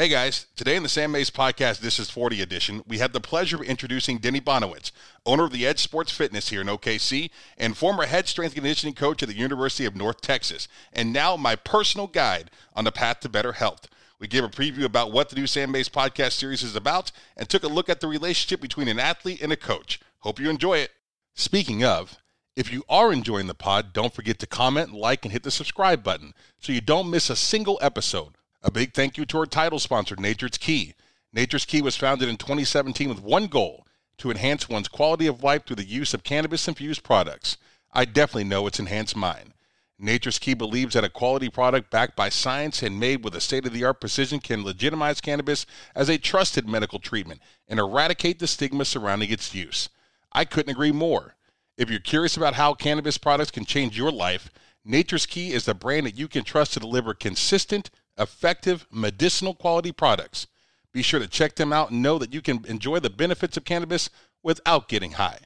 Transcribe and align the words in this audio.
Hey 0.00 0.08
guys, 0.08 0.46
today 0.56 0.76
in 0.76 0.82
the 0.82 0.88
Sam 0.88 1.12
Mays 1.12 1.28
podcast, 1.28 1.80
This 1.80 1.98
is 1.98 2.08
40 2.08 2.40
edition, 2.40 2.82
we 2.86 3.00
have 3.00 3.12
the 3.12 3.20
pleasure 3.20 3.56
of 3.56 3.62
introducing 3.62 4.16
Denny 4.16 4.40
Bonewitz, 4.40 4.92
owner 5.26 5.44
of 5.44 5.52
the 5.52 5.66
Edge 5.66 5.78
Sports 5.78 6.10
Fitness 6.10 6.48
here 6.48 6.62
in 6.62 6.68
OKC 6.68 7.28
and 7.58 7.76
former 7.76 8.06
head 8.06 8.26
strength 8.26 8.54
conditioning 8.54 8.94
coach 8.94 9.22
at 9.22 9.28
the 9.28 9.36
University 9.36 9.84
of 9.84 9.94
North 9.94 10.22
Texas, 10.22 10.68
and 10.90 11.12
now 11.12 11.36
my 11.36 11.54
personal 11.54 12.06
guide 12.06 12.50
on 12.74 12.84
the 12.84 12.92
path 12.92 13.20
to 13.20 13.28
better 13.28 13.52
health. 13.52 13.88
We 14.18 14.26
gave 14.26 14.42
a 14.42 14.48
preview 14.48 14.84
about 14.84 15.12
what 15.12 15.28
the 15.28 15.36
new 15.36 15.46
Sam 15.46 15.70
Mays 15.70 15.90
podcast 15.90 16.32
series 16.32 16.62
is 16.62 16.74
about 16.74 17.12
and 17.36 17.46
took 17.46 17.62
a 17.62 17.68
look 17.68 17.90
at 17.90 18.00
the 18.00 18.08
relationship 18.08 18.62
between 18.62 18.88
an 18.88 18.98
athlete 18.98 19.42
and 19.42 19.52
a 19.52 19.56
coach. 19.56 20.00
Hope 20.20 20.40
you 20.40 20.48
enjoy 20.48 20.78
it. 20.78 20.92
Speaking 21.34 21.84
of, 21.84 22.16
if 22.56 22.72
you 22.72 22.84
are 22.88 23.12
enjoying 23.12 23.48
the 23.48 23.54
pod, 23.54 23.92
don't 23.92 24.14
forget 24.14 24.38
to 24.38 24.46
comment, 24.46 24.94
like, 24.94 25.26
and 25.26 25.32
hit 25.32 25.42
the 25.42 25.50
subscribe 25.50 26.02
button 26.02 26.32
so 26.58 26.72
you 26.72 26.80
don't 26.80 27.10
miss 27.10 27.28
a 27.28 27.36
single 27.36 27.78
episode. 27.82 28.38
A 28.62 28.70
big 28.70 28.92
thank 28.92 29.16
you 29.16 29.24
to 29.24 29.38
our 29.38 29.46
title 29.46 29.78
sponsor, 29.78 30.16
Nature's 30.16 30.58
Key. 30.58 30.92
Nature's 31.32 31.64
Key 31.64 31.80
was 31.80 31.96
founded 31.96 32.28
in 32.28 32.36
2017 32.36 33.08
with 33.08 33.22
one 33.22 33.46
goal 33.46 33.86
to 34.18 34.30
enhance 34.30 34.68
one's 34.68 34.86
quality 34.86 35.26
of 35.26 35.42
life 35.42 35.64
through 35.64 35.76
the 35.76 35.84
use 35.84 36.12
of 36.12 36.24
cannabis 36.24 36.68
infused 36.68 37.02
products. 37.02 37.56
I 37.94 38.04
definitely 38.04 38.44
know 38.44 38.66
it's 38.66 38.78
enhanced 38.78 39.16
mine. 39.16 39.54
Nature's 39.98 40.38
Key 40.38 40.52
believes 40.52 40.92
that 40.92 41.04
a 41.04 41.08
quality 41.08 41.48
product 41.48 41.90
backed 41.90 42.16
by 42.16 42.28
science 42.28 42.82
and 42.82 43.00
made 43.00 43.24
with 43.24 43.34
a 43.34 43.40
state 43.40 43.64
of 43.64 43.72
the 43.72 43.84
art 43.84 43.98
precision 43.98 44.40
can 44.40 44.62
legitimize 44.62 45.22
cannabis 45.22 45.64
as 45.94 46.10
a 46.10 46.18
trusted 46.18 46.68
medical 46.68 46.98
treatment 46.98 47.40
and 47.66 47.80
eradicate 47.80 48.40
the 48.40 48.46
stigma 48.46 48.84
surrounding 48.84 49.30
its 49.30 49.54
use. 49.54 49.88
I 50.32 50.44
couldn't 50.44 50.72
agree 50.72 50.92
more. 50.92 51.34
If 51.78 51.88
you're 51.88 51.98
curious 51.98 52.36
about 52.36 52.54
how 52.54 52.74
cannabis 52.74 53.16
products 53.16 53.50
can 53.52 53.64
change 53.64 53.96
your 53.96 54.12
life, 54.12 54.50
Nature's 54.84 55.24
Key 55.24 55.52
is 55.52 55.64
the 55.64 55.74
brand 55.74 56.04
that 56.04 56.18
you 56.18 56.28
can 56.28 56.44
trust 56.44 56.74
to 56.74 56.80
deliver 56.80 57.14
consistent, 57.14 57.90
effective 58.20 58.86
medicinal 58.92 59.54
quality 59.54 59.90
products. 59.90 60.46
Be 60.92 61.02
sure 61.02 61.20
to 61.20 61.28
check 61.28 61.56
them 61.56 61.72
out 61.72 61.90
and 61.90 62.02
know 62.02 62.18
that 62.18 62.34
you 62.34 62.40
can 62.40 62.64
enjoy 62.66 63.00
the 63.00 63.10
benefits 63.10 63.56
of 63.56 63.64
cannabis 63.64 64.10
without 64.42 64.88
getting 64.88 65.12
high. 65.12 65.38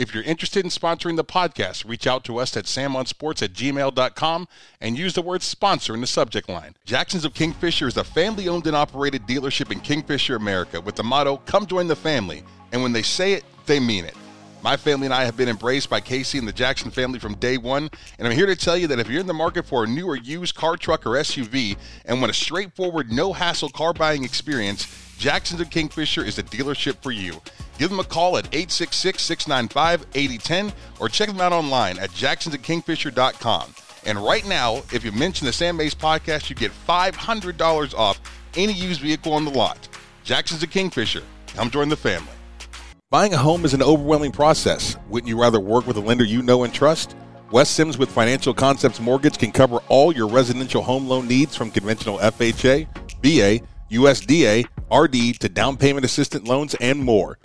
If 0.00 0.14
you're 0.14 0.22
interested 0.22 0.64
in 0.64 0.70
sponsoring 0.70 1.16
the 1.16 1.24
podcast, 1.24 1.86
reach 1.86 2.06
out 2.06 2.24
to 2.24 2.38
us 2.38 2.56
at 2.56 2.64
samonsports 2.64 3.42
at 3.42 3.52
gmail.com 3.52 4.48
and 4.80 4.98
use 4.98 5.14
the 5.14 5.20
word 5.20 5.42
sponsor 5.42 5.92
in 5.94 6.00
the 6.00 6.06
subject 6.06 6.48
line. 6.48 6.74
Jackson's 6.86 7.26
of 7.26 7.34
Kingfisher 7.34 7.86
is 7.86 7.98
a 7.98 8.04
family 8.04 8.48
owned 8.48 8.66
and 8.66 8.74
operated 8.74 9.26
dealership 9.26 9.70
in 9.70 9.80
Kingfisher, 9.80 10.36
America, 10.36 10.80
with 10.80 10.96
the 10.96 11.02
motto, 11.02 11.36
Come 11.44 11.66
join 11.66 11.86
the 11.86 11.96
family. 11.96 12.42
And 12.72 12.82
when 12.82 12.92
they 12.92 13.02
say 13.02 13.34
it, 13.34 13.44
they 13.66 13.78
mean 13.78 14.06
it. 14.06 14.14
My 14.62 14.76
family 14.76 15.06
and 15.06 15.14
I 15.14 15.24
have 15.24 15.38
been 15.38 15.48
embraced 15.48 15.88
by 15.88 16.00
Casey 16.00 16.36
and 16.36 16.46
the 16.46 16.52
Jackson 16.52 16.90
family 16.90 17.18
from 17.18 17.34
day 17.36 17.56
one, 17.56 17.88
and 18.18 18.28
I'm 18.28 18.34
here 18.34 18.44
to 18.44 18.54
tell 18.54 18.76
you 18.76 18.86
that 18.88 18.98
if 18.98 19.08
you're 19.08 19.20
in 19.20 19.26
the 19.26 19.32
market 19.32 19.64
for 19.64 19.84
a 19.84 19.86
new 19.86 20.06
or 20.06 20.16
used 20.16 20.54
car, 20.54 20.76
truck, 20.76 21.06
or 21.06 21.10
SUV 21.10 21.78
and 22.04 22.20
want 22.20 22.30
a 22.30 22.34
straightforward, 22.34 23.10
no 23.10 23.32
hassle 23.32 23.70
car 23.70 23.94
buying 23.94 24.22
experience, 24.22 24.86
Jackson's 25.18 25.62
of 25.62 25.70
Kingfisher 25.70 26.22
is 26.22 26.36
the 26.36 26.42
dealership 26.42 27.02
for 27.02 27.10
you. 27.10 27.40
Give 27.78 27.88
them 27.88 28.00
a 28.00 28.04
call 28.04 28.36
at 28.36 28.46
866 28.46 29.22
695 29.22 30.06
8010 30.14 30.72
or 30.98 31.08
check 31.08 31.28
them 31.28 31.40
out 31.40 31.52
online 31.52 31.98
at 31.98 32.10
jacksonsofkingfisher.com. 32.10 33.74
And 34.04 34.22
right 34.22 34.46
now, 34.46 34.82
if 34.92 35.04
you 35.04 35.12
mention 35.12 35.46
the 35.46 35.52
Sam 35.54 35.78
Mays 35.78 35.94
podcast, 35.94 36.50
you 36.50 36.56
get 36.56 36.72
$500 36.86 37.94
off 37.94 38.20
any 38.56 38.74
used 38.74 39.00
vehicle 39.00 39.32
on 39.32 39.46
the 39.46 39.50
lot. 39.50 39.88
Jackson's 40.22 40.62
of 40.62 40.70
Kingfisher. 40.70 41.22
Come 41.54 41.70
join 41.70 41.88
the 41.88 41.96
family. 41.96 42.32
Buying 43.10 43.34
a 43.34 43.38
home 43.38 43.64
is 43.64 43.74
an 43.74 43.82
overwhelming 43.82 44.30
process. 44.30 44.96
Wouldn't 45.08 45.26
you 45.26 45.36
rather 45.36 45.58
work 45.58 45.84
with 45.84 45.96
a 45.96 46.00
lender 46.00 46.22
you 46.22 46.42
know 46.42 46.62
and 46.62 46.72
trust? 46.72 47.16
Wes 47.50 47.68
Sims 47.68 47.98
with 47.98 48.08
Financial 48.08 48.54
Concepts 48.54 49.00
Mortgage 49.00 49.36
can 49.36 49.50
cover 49.50 49.78
all 49.88 50.14
your 50.14 50.28
residential 50.28 50.80
home 50.80 51.08
loan 51.08 51.26
needs 51.26 51.56
from 51.56 51.72
conventional 51.72 52.18
FHA, 52.18 52.86
VA, 53.20 53.66
USDA, 53.90 54.64
RD 54.96 55.40
to 55.40 55.48
down 55.48 55.76
payment 55.76 56.04
assistant 56.04 56.44
loans 56.44 56.76
and 56.76 57.00
more. 57.00 57.40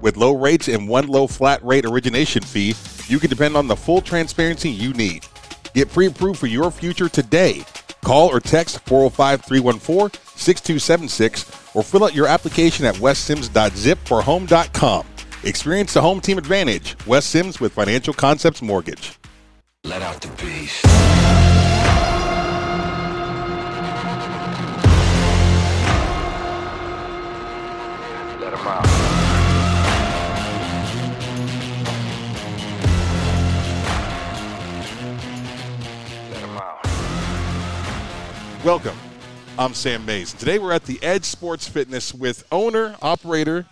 With 0.00 0.16
low 0.16 0.32
rates 0.32 0.66
and 0.66 0.88
one 0.88 1.06
low 1.06 1.28
flat 1.28 1.64
rate 1.64 1.84
origination 1.84 2.42
fee, 2.42 2.74
you 3.06 3.20
can 3.20 3.30
depend 3.30 3.56
on 3.56 3.68
the 3.68 3.76
full 3.76 4.00
transparency 4.00 4.68
you 4.68 4.94
need. 4.94 5.24
Get 5.74 5.92
pre 5.92 6.08
approved 6.08 6.40
for 6.40 6.48
your 6.48 6.72
future 6.72 7.08
today. 7.08 7.62
Call 8.02 8.32
or 8.32 8.40
text 8.40 8.80
405 8.80 9.44
314 9.44 10.20
6276 10.34 11.63
or 11.74 11.82
fill 11.82 12.04
out 12.04 12.14
your 12.14 12.26
application 12.26 12.86
at 12.86 12.94
westsims.zipforhome.com. 12.94 15.06
Experience 15.44 15.92
the 15.92 16.00
home 16.00 16.20
team 16.20 16.38
advantage. 16.38 16.96
Wes 17.06 17.26
Sims 17.26 17.60
with 17.60 17.72
Financial 17.72 18.14
Concepts 18.14 18.62
Mortgage. 18.62 19.18
Let 19.84 20.00
out 20.00 20.22
the 20.22 20.28
beast. 20.42 20.82
Let 28.40 28.54
him 28.54 28.66
out. 28.66 28.86
Let 36.30 36.40
him 36.40 36.56
out. 36.56 36.86
Welcome. 38.64 38.96
I'm 39.56 39.72
Sam 39.72 40.04
Mays. 40.04 40.32
Today 40.32 40.58
we're 40.58 40.72
at 40.72 40.84
the 40.84 41.00
Edge 41.00 41.22
Sports 41.24 41.68
Fitness 41.68 42.12
with 42.12 42.44
owner, 42.50 42.96
operator, 43.00 43.64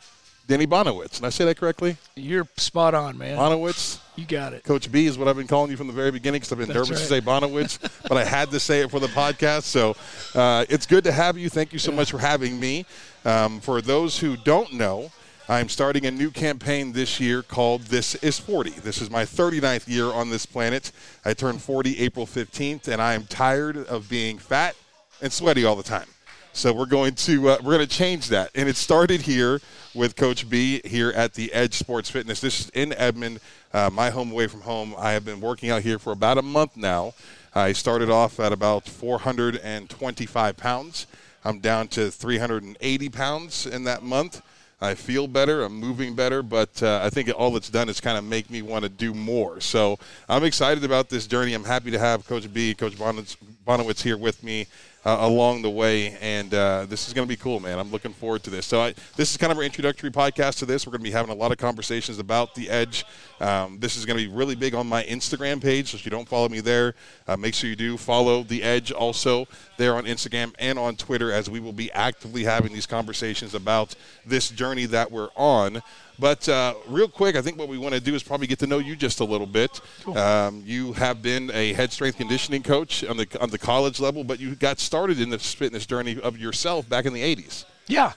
Denny 0.47 0.65
Bonewitz. 0.65 1.19
Did 1.19 1.27
I 1.27 1.31
say 1.31 1.45
that 1.45 1.57
correctly? 1.57 1.97
You're 2.15 2.47
spot 2.57 2.95
on, 2.95 3.19
man. 3.19 3.37
Bonewitz? 3.37 3.99
You 4.15 4.25
got 4.25 4.53
it. 4.53 4.63
Coach 4.63 4.93
B 4.93 5.07
is 5.07 5.19
what 5.19 5.27
I've 5.27 5.37
been 5.37 5.49
calling 5.49 5.73
you 5.73 5.77
from 5.77 5.89
the 5.89 5.93
very 5.93 6.13
beginning 6.13 6.39
because 6.39 6.53
I've 6.53 6.59
been 6.59 6.69
That's 6.69 6.89
nervous 6.89 7.01
to 7.01 7.07
say 7.09 7.21
Bonewitz, 7.21 7.81
but 8.09 8.17
I 8.17 8.25
had 8.25 8.53
to 8.53 8.61
say 8.61 8.83
it 8.83 8.93
for 8.93 9.01
the 9.01 9.09
podcast. 9.09 9.63
So 9.63 9.97
uh, 10.39 10.65
it's 10.69 10.87
good 10.87 11.03
to 11.03 11.11
have 11.11 11.37
you. 11.37 11.49
Thank 11.49 11.73
you 11.73 11.81
so 11.81 11.91
much 11.91 12.13
for 12.13 12.19
having 12.19 12.61
me. 12.61 12.87
Um, 13.25 13.59
for 13.59 13.83
those 13.83 14.21
who 14.21 14.37
don't 14.37 14.75
know, 14.75 15.11
I'm 15.49 15.69
starting 15.69 16.07
a 16.07 16.13
new 16.13 16.31
campaign 16.31 16.93
this 16.93 17.19
year 17.19 17.43
called 17.43 17.83
This 17.83 18.15
is 18.17 18.39
40. 18.39 18.71
This 18.71 19.03
is 19.03 19.11
my 19.11 19.25
39th 19.25 19.89
year 19.89 20.07
on 20.07 20.31
this 20.31 20.47
planet. 20.47 20.93
I 21.25 21.35
turned 21.35 21.61
40 21.61 21.99
April 21.99 22.25
15th, 22.25 22.87
and 22.87 23.03
I 23.03 23.15
am 23.15 23.25
tired 23.25 23.77
of 23.77 24.09
being 24.09 24.39
fat 24.39 24.77
and 25.23 25.33
sweaty 25.33 25.65
all 25.65 25.77
the 25.77 25.83
time. 25.83 26.07
So 26.53 26.71
we're 26.71 26.85
going 26.85 27.15
to 27.15 27.49
uh, 27.49 27.57
we're 27.63 27.77
going 27.77 27.89
to 27.89 27.97
change 27.97 28.29
that, 28.29 28.51
and 28.55 28.69
it 28.69 28.77
started 28.77 29.23
here 29.23 29.63
with 29.95 30.17
Coach 30.17 30.51
B 30.51 30.83
here 30.85 31.11
at 31.13 31.33
the 31.33 31.51
Edge 31.55 31.75
Sports 31.75 32.11
Fitness. 32.11 32.43
This 32.43 32.61
is 32.61 32.69
in 32.71 32.93
Edmond, 32.93 33.41
uh, 33.73 33.89
my 33.91 34.11
home 34.11 34.31
away 34.31 34.49
from 34.49 34.61
home. 34.61 34.95
I 34.99 35.13
have 35.13 35.25
been 35.25 35.41
working 35.41 35.71
out 35.71 35.81
here 35.81 35.99
for 35.99 36.13
about 36.13 36.37
a 36.37 36.43
month 36.43 36.77
now. 36.77 37.15
I 37.55 37.73
started 37.73 38.11
off 38.11 38.39
at 38.39 38.53
about 38.53 38.87
425 38.87 40.57
pounds. 40.59 41.07
I'm 41.43 41.59
down 41.59 41.89
to 41.89 42.11
380 42.11 43.09
pounds 43.09 43.67
in 43.67 43.85
that 43.85 44.03
month. 44.03 44.43
I 44.81 44.95
feel 44.95 45.29
better. 45.29 45.63
I'm 45.63 45.79
moving 45.79 46.15
better, 46.15 46.43
but 46.43 46.83
uh, 46.83 47.01
I 47.03 47.09
think 47.09 47.31
all 47.37 47.57
it's 47.57 47.71
done 47.71 47.89
is 47.89 48.01
kind 48.01 48.19
of 48.19 48.25
make 48.25 48.51
me 48.51 48.63
want 48.63 48.83
to 48.83 48.89
do 48.89 49.15
more. 49.15 49.61
So 49.61 49.99
I'm 50.29 50.45
excited 50.45 50.83
about 50.83 51.09
this 51.09 51.27
journey. 51.27 51.55
I'm 51.55 51.65
happy 51.65 51.93
to 51.93 51.99
have 51.99 52.27
Coach 52.27 52.53
B, 52.53 52.75
Coach 52.75 52.99
Bonewitz, 52.99 53.37
Bonewitz 53.65 54.03
here 54.03 54.17
with 54.19 54.43
me 54.43 54.67
uh, 55.05 55.19
along 55.21 55.63
the 55.63 55.71
way, 55.71 56.17
and 56.21 56.53
uh, 56.55 56.87
this 56.89 57.09
is 57.09 57.15
going 57.15 57.27
to 57.27 57.29
be 57.29 57.37
cool, 57.37 57.61
man. 57.61 57.79
I'm 57.79 57.91
looking 57.91 58.13
forward 58.13 58.43
to 58.45 58.51
this. 58.51 58.67
So 58.67 58.81
I, 58.81 58.95
this 59.17 59.31
is 59.31 59.37
kind 59.37 59.51
of 59.51 59.59
our 59.59 59.65
introductory 59.65 60.11
podcast 60.11 60.59
to 60.61 60.67
this. 60.67 60.87
We're 60.87 60.93
going 60.93 61.01
to 61.01 61.05
be 61.05 61.11
having 61.11 61.33
a 61.33 61.35
lot 61.35 61.51
of 61.51 61.59
conversations 61.59 62.19
about 62.19 62.55
the 62.55 62.71
Edge. 62.71 63.05
Um, 63.41 63.79
this 63.81 63.97
is 63.97 64.07
going 64.07 64.19
to 64.19 64.29
be 64.29 64.33
really 64.33 64.55
big 64.55 64.75
on 64.75 64.87
my 64.87 65.03
Instagram 65.05 65.61
page. 65.61 65.91
So 65.91 65.97
if 65.97 66.05
you 66.05 66.11
don't 66.11 66.29
follow 66.29 66.49
me 66.49 66.61
there, 66.61 66.95
uh, 67.27 67.37
make 67.37 67.55
sure 67.55 67.69
you 67.69 67.77
do 67.77 67.97
follow 67.97 68.45
the 68.45 68.63
Edge 68.63 68.93
also 68.93 69.47
there 69.77 69.97
on 69.97 70.05
Instagram 70.05 70.55
and 70.59 70.79
on 70.79 70.95
Twitter, 70.97 71.33
as 71.33 71.51
we 71.51 71.59
will 71.59 71.73
be 71.73 71.91
actively 71.93 72.45
having 72.45 72.73
these 72.73 72.87
conversations 72.87 73.55
about 73.55 73.97
this 74.25 74.51
journey 74.51 74.87
that 74.87 75.11
we're 75.11 75.31
on. 75.37 75.83
But 76.19 76.49
uh, 76.49 76.75
real 76.87 77.09
quick, 77.09 77.37
I 77.37 77.43
think 77.43 77.59
what 77.59 77.69
we 77.69 77.79
want 77.79 77.95
to 77.95 78.01
do 78.01 78.15
is 78.15 78.23
probably 78.23 78.47
get 78.47 78.59
to 78.61 78.67
know 78.67 78.79
you 78.79 78.95
just 78.97 79.21
a 79.21 79.25
little 79.25 79.47
bit. 79.47 79.81
Um, 80.17 80.63
you 80.65 80.93
have 80.93 81.23
been 81.23 81.51
a 81.53 81.73
head 81.73 81.93
strength 81.93 82.19
conditioning 82.19 82.63
coach 82.63 83.05
on 83.05 83.17
the 83.17 83.27
on 83.41 83.51
the 83.51 83.59
college 83.59 84.01
level, 84.01 84.25
but 84.25 84.39
you 84.39 84.55
got 84.55 84.79
started 84.79 85.21
in 85.21 85.31
this 85.31 85.55
fitness 85.55 85.87
journey 85.87 86.21
of 86.21 86.39
yourself 86.39 86.89
back 86.89 87.07
in 87.07 87.13
the 87.13 87.23
'80s. 87.23 87.65
Yeah. 87.87 88.13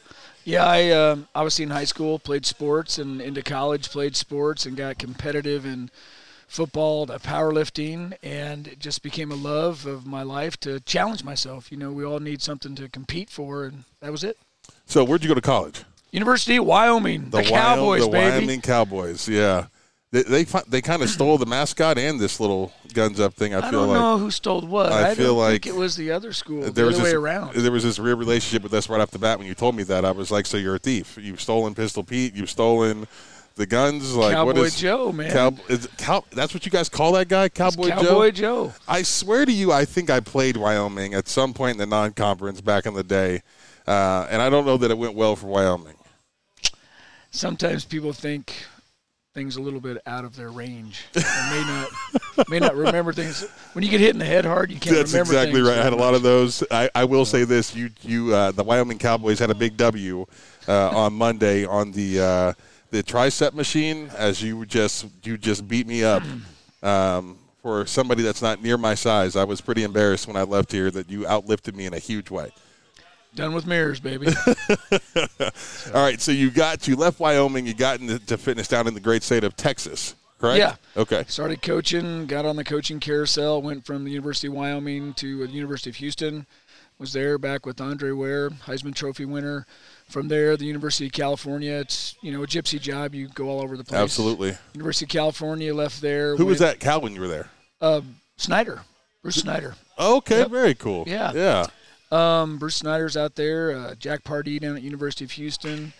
Yeah, 0.46 0.64
I 0.64 0.92
um, 0.92 1.28
obviously 1.34 1.64
in 1.64 1.72
high 1.72 1.86
school 1.86 2.20
played 2.20 2.46
sports 2.46 3.00
and 3.00 3.20
into 3.20 3.42
college 3.42 3.90
played 3.90 4.16
sports 4.16 4.68
and 4.68 4.78
got 4.78 5.00
competitive 5.00 5.66
in 5.66 5.90
football 6.48 7.08
to 7.08 7.18
powerlifting 7.18 8.16
and 8.22 8.68
it 8.68 8.78
just 8.78 9.02
became 9.02 9.32
a 9.32 9.36
love 9.36 9.88
of 9.88 10.06
my 10.06 10.22
life 10.22 10.60
to 10.60 10.80
challenge 10.82 11.24
myself. 11.24 11.72
You 11.72 11.78
know, 11.80 11.92
we 11.92 12.06
all 12.06 12.20
need 12.20 12.44
something 12.44 12.76
to 12.76 12.88
compete 12.88 13.32
for 13.32 13.66
and 13.66 13.86
that 14.02 14.12
was 14.12 14.24
it. 14.24 14.38
So 14.86 15.04
where'd 15.04 15.24
you 15.24 15.30
go 15.30 15.34
to 15.34 15.42
college? 15.42 15.84
University 16.16 16.56
of 16.58 16.66
Wyoming, 16.66 17.30
the, 17.30 17.42
Wyom- 17.42 17.50
Cowboys, 17.50 18.02
the 18.06 18.10
baby. 18.10 18.30
Wyoming 18.38 18.62
Cowboys. 18.62 19.28
Yeah, 19.30 19.68
they 20.12 20.24
they, 20.24 20.44
they 20.68 20.82
kind 20.82 21.02
of 21.04 21.10
stole 21.10 21.38
the 21.38 21.46
mascot 21.46 21.98
and 21.98 22.20
this 22.20 22.40
little 22.40 22.72
guns 22.94 23.20
up 23.20 23.34
thing. 23.34 23.54
I, 23.54 23.60
I 23.60 23.62
feel 23.70 23.82
don't 23.82 23.90
like 23.90 24.00
know 24.00 24.18
who 24.18 24.32
stole 24.32 24.62
what. 24.62 24.92
I 24.92 25.12
I, 25.12 25.16
feel 25.16 25.36
like 25.36 25.64
think 25.64 25.68
it 25.68 25.78
was 25.78 25.96
the 25.96 26.12
other 26.12 26.32
school. 26.34 26.62
there 26.62 26.72
the 26.72 26.86
was 26.86 26.96
other 26.96 27.04
this, 27.04 27.14
way 27.14 27.18
around. 27.18 27.56
There 27.56 27.72
was 27.72 27.84
this 27.84 28.00
real 28.00 28.16
relationship 28.18 28.64
with 28.64 28.74
us 28.74 28.90
right 28.90 29.02
off 29.02 29.12
the 29.12 29.20
bat. 29.20 29.38
When 29.38 29.48
you 29.48 29.54
told 29.56 29.76
me 29.76 29.84
that, 29.84 30.06
I 30.06 30.12
was 30.12 30.32
like, 30.32 30.46
"So 30.46 30.58
you're 30.58 30.76
a 30.76 30.80
thief? 30.80 31.18
You've 31.22 31.42
stolen 31.42 31.76
Pistol 31.76 32.04
Pete? 32.04 32.34
You've 32.34 32.50
stolen 32.50 33.08
the 33.56 33.66
guns? 33.66 34.16
Like 34.16 34.36
what 34.46 34.56
Cowboy 34.56 34.66
is 34.66 34.80
Joe, 34.80 35.12
man. 35.12 35.32
Cow, 35.32 35.54
is, 35.68 35.88
cow, 35.98 36.24
that's 36.32 36.54
what 36.54 36.66
you 36.66 36.72
guys 36.72 36.88
call 36.88 37.12
that 37.14 37.28
guy, 37.28 37.50
Cowboy, 37.50 37.90
Cowboy 37.90 38.32
Joe. 38.32 38.68
Joe. 38.68 38.74
I 38.88 39.02
swear 39.02 39.46
to 39.46 39.52
you, 39.52 39.72
I 39.74 39.84
think 39.86 40.10
I 40.10 40.22
played 40.22 40.56
Wyoming 40.56 41.14
at 41.14 41.28
some 41.28 41.54
point 41.54 41.74
in 41.74 41.78
the 41.80 41.86
non-conference 41.86 42.62
back 42.62 42.86
in 42.86 42.94
the 42.94 43.04
day. 43.04 43.42
uh, 43.88 44.28
and 44.30 44.42
I 44.42 44.50
don't 44.50 44.66
know 44.66 44.78
that 44.78 44.90
it 44.92 44.98
went 44.98 45.14
well 45.16 45.36
for 45.36 45.48
Wyoming. 45.48 45.95
Sometimes 47.36 47.84
people 47.84 48.14
think 48.14 48.66
things 49.34 49.58
a 49.58 49.62
little 49.62 49.82
bit 49.82 50.02
out 50.08 50.24
of 50.24 50.38
their 50.38 50.50
range. 50.50 51.04
May 51.14 51.64
not 51.68 51.90
may 52.50 52.60
not 52.60 52.76
remember 52.76 53.12
things. 53.12 53.42
When 53.74 53.84
you 53.84 53.90
get 53.90 54.00
hit 54.00 54.12
in 54.12 54.20
the 54.20 54.26
head 54.26 54.46
hard, 54.46 54.72
you 54.72 54.78
can't 54.80 54.92
remember 54.92 55.08
things. 55.10 55.30
That's 55.30 55.44
exactly 55.44 55.62
right. 55.62 55.78
I 55.78 55.84
had 55.84 55.92
a 55.92 55.98
lot 55.98 56.14
of 56.14 56.24
those. 56.24 56.64
I, 56.72 56.90
I 56.96 57.04
will 57.04 57.26
say 57.26 57.44
this: 57.44 57.76
you, 57.76 57.90
you, 58.04 58.34
uh, 58.34 58.52
the 58.52 58.64
Wyoming 58.64 58.98
Cowboys 58.98 59.38
had 59.38 59.50
a 59.50 59.54
big 59.54 59.76
W 59.76 60.26
uh, 60.70 60.90
on 60.92 61.14
Monday 61.14 61.66
on 61.66 61.92
the 61.92 62.22
uh, 62.22 62.54
the 62.92 63.04
tricep 63.04 63.54
machine. 63.54 64.10
As 64.16 64.42
you 64.42 64.66
just 64.66 65.06
you 65.24 65.38
just 65.38 65.68
beat 65.68 65.88
me 65.88 66.06
up. 66.06 66.24
Um, 66.82 67.40
for 67.62 67.86
somebody 67.88 68.22
that's 68.22 68.44
not 68.44 68.62
near 68.62 68.78
my 68.78 68.94
size, 68.94 69.36
I 69.36 69.44
was 69.44 69.60
pretty 69.60 69.82
embarrassed 69.82 70.28
when 70.28 70.38
I 70.38 70.44
left 70.44 70.72
here 70.72 70.92
that 70.92 71.10
you 71.10 71.22
outlifted 71.22 71.74
me 71.74 71.88
in 71.88 71.96
a 71.96 72.00
huge 72.00 72.30
way. 72.30 72.52
Done 73.36 73.54
with 73.54 73.68
mirrors, 73.68 74.00
baby. 74.00 74.28
All 75.94 76.02
right, 76.04 76.20
so 76.22 76.32
you 76.32 76.50
got 76.52 76.88
you 76.88 76.96
left 76.96 77.20
Wyoming, 77.20 77.68
you 77.68 77.74
got 77.74 78.00
into 78.00 78.38
fitness 78.38 78.68
down 78.68 78.88
in 78.88 78.94
the 78.94 79.00
great 79.00 79.24
state 79.24 79.44
of 79.44 79.56
Texas, 79.58 80.16
correct? 80.40 80.58
Yeah. 80.58 80.76
Okay. 80.96 81.26
Started 81.28 81.62
coaching, 81.62 82.26
got 82.28 82.46
on 82.46 82.56
the 82.56 82.64
coaching 82.64 83.00
carousel, 83.00 83.62
went 83.62 83.86
from 83.86 84.04
the 84.06 84.12
University 84.12 84.48
of 84.48 84.54
Wyoming 84.54 85.14
to 85.16 85.46
the 85.46 85.54
University 85.54 85.90
of 85.90 85.98
Houston. 85.98 86.46
Was 86.98 87.12
there 87.12 87.38
back 87.38 87.66
with 87.66 87.82
Andre 87.82 88.12
Ware, 88.12 88.50
Heisman 88.52 88.96
Trophy 88.96 89.26
winner. 89.26 89.66
From 90.08 90.28
there, 90.30 90.56
the 90.56 90.66
University 90.66 91.08
of 91.08 91.12
California. 91.14 91.74
It's 91.74 92.16
you 92.22 92.32
know 92.32 92.44
a 92.44 92.48
gypsy 92.48 92.80
job. 92.80 93.14
You 93.16 93.28
go 93.30 93.50
all 93.50 93.60
over 93.62 93.76
the 93.76 93.84
place. 93.84 94.00
Absolutely. 94.00 94.56
University 94.74 95.06
of 95.06 95.10
California 95.10 95.74
left 95.74 96.00
there. 96.00 96.38
Who 96.38 96.46
was 96.46 96.60
that 96.60 96.80
Cal 96.80 97.02
when 97.02 97.14
you 97.16 97.22
were 97.22 97.28
there? 97.28 97.50
Uh, 97.82 98.02
Snyder, 98.38 98.82
Bruce 99.24 99.38
Snyder. 99.38 99.76
Okay, 100.00 100.40
Yep. 100.40 100.52
very 100.52 100.76
cool. 100.76 101.04
Yeah. 101.08 101.32
Yeah. 101.34 101.66
Um, 102.12 102.58
Bruce 102.58 102.76
Snyder's 102.76 103.18
out 103.18 103.36
there. 103.36 103.72
Uh, 103.76 103.96
Jack 103.96 104.24
Pardee 104.24 104.60
down 104.60 104.76
at 104.76 104.84
University 104.84 105.26
of 105.26 105.32
Houston. 105.32 105.94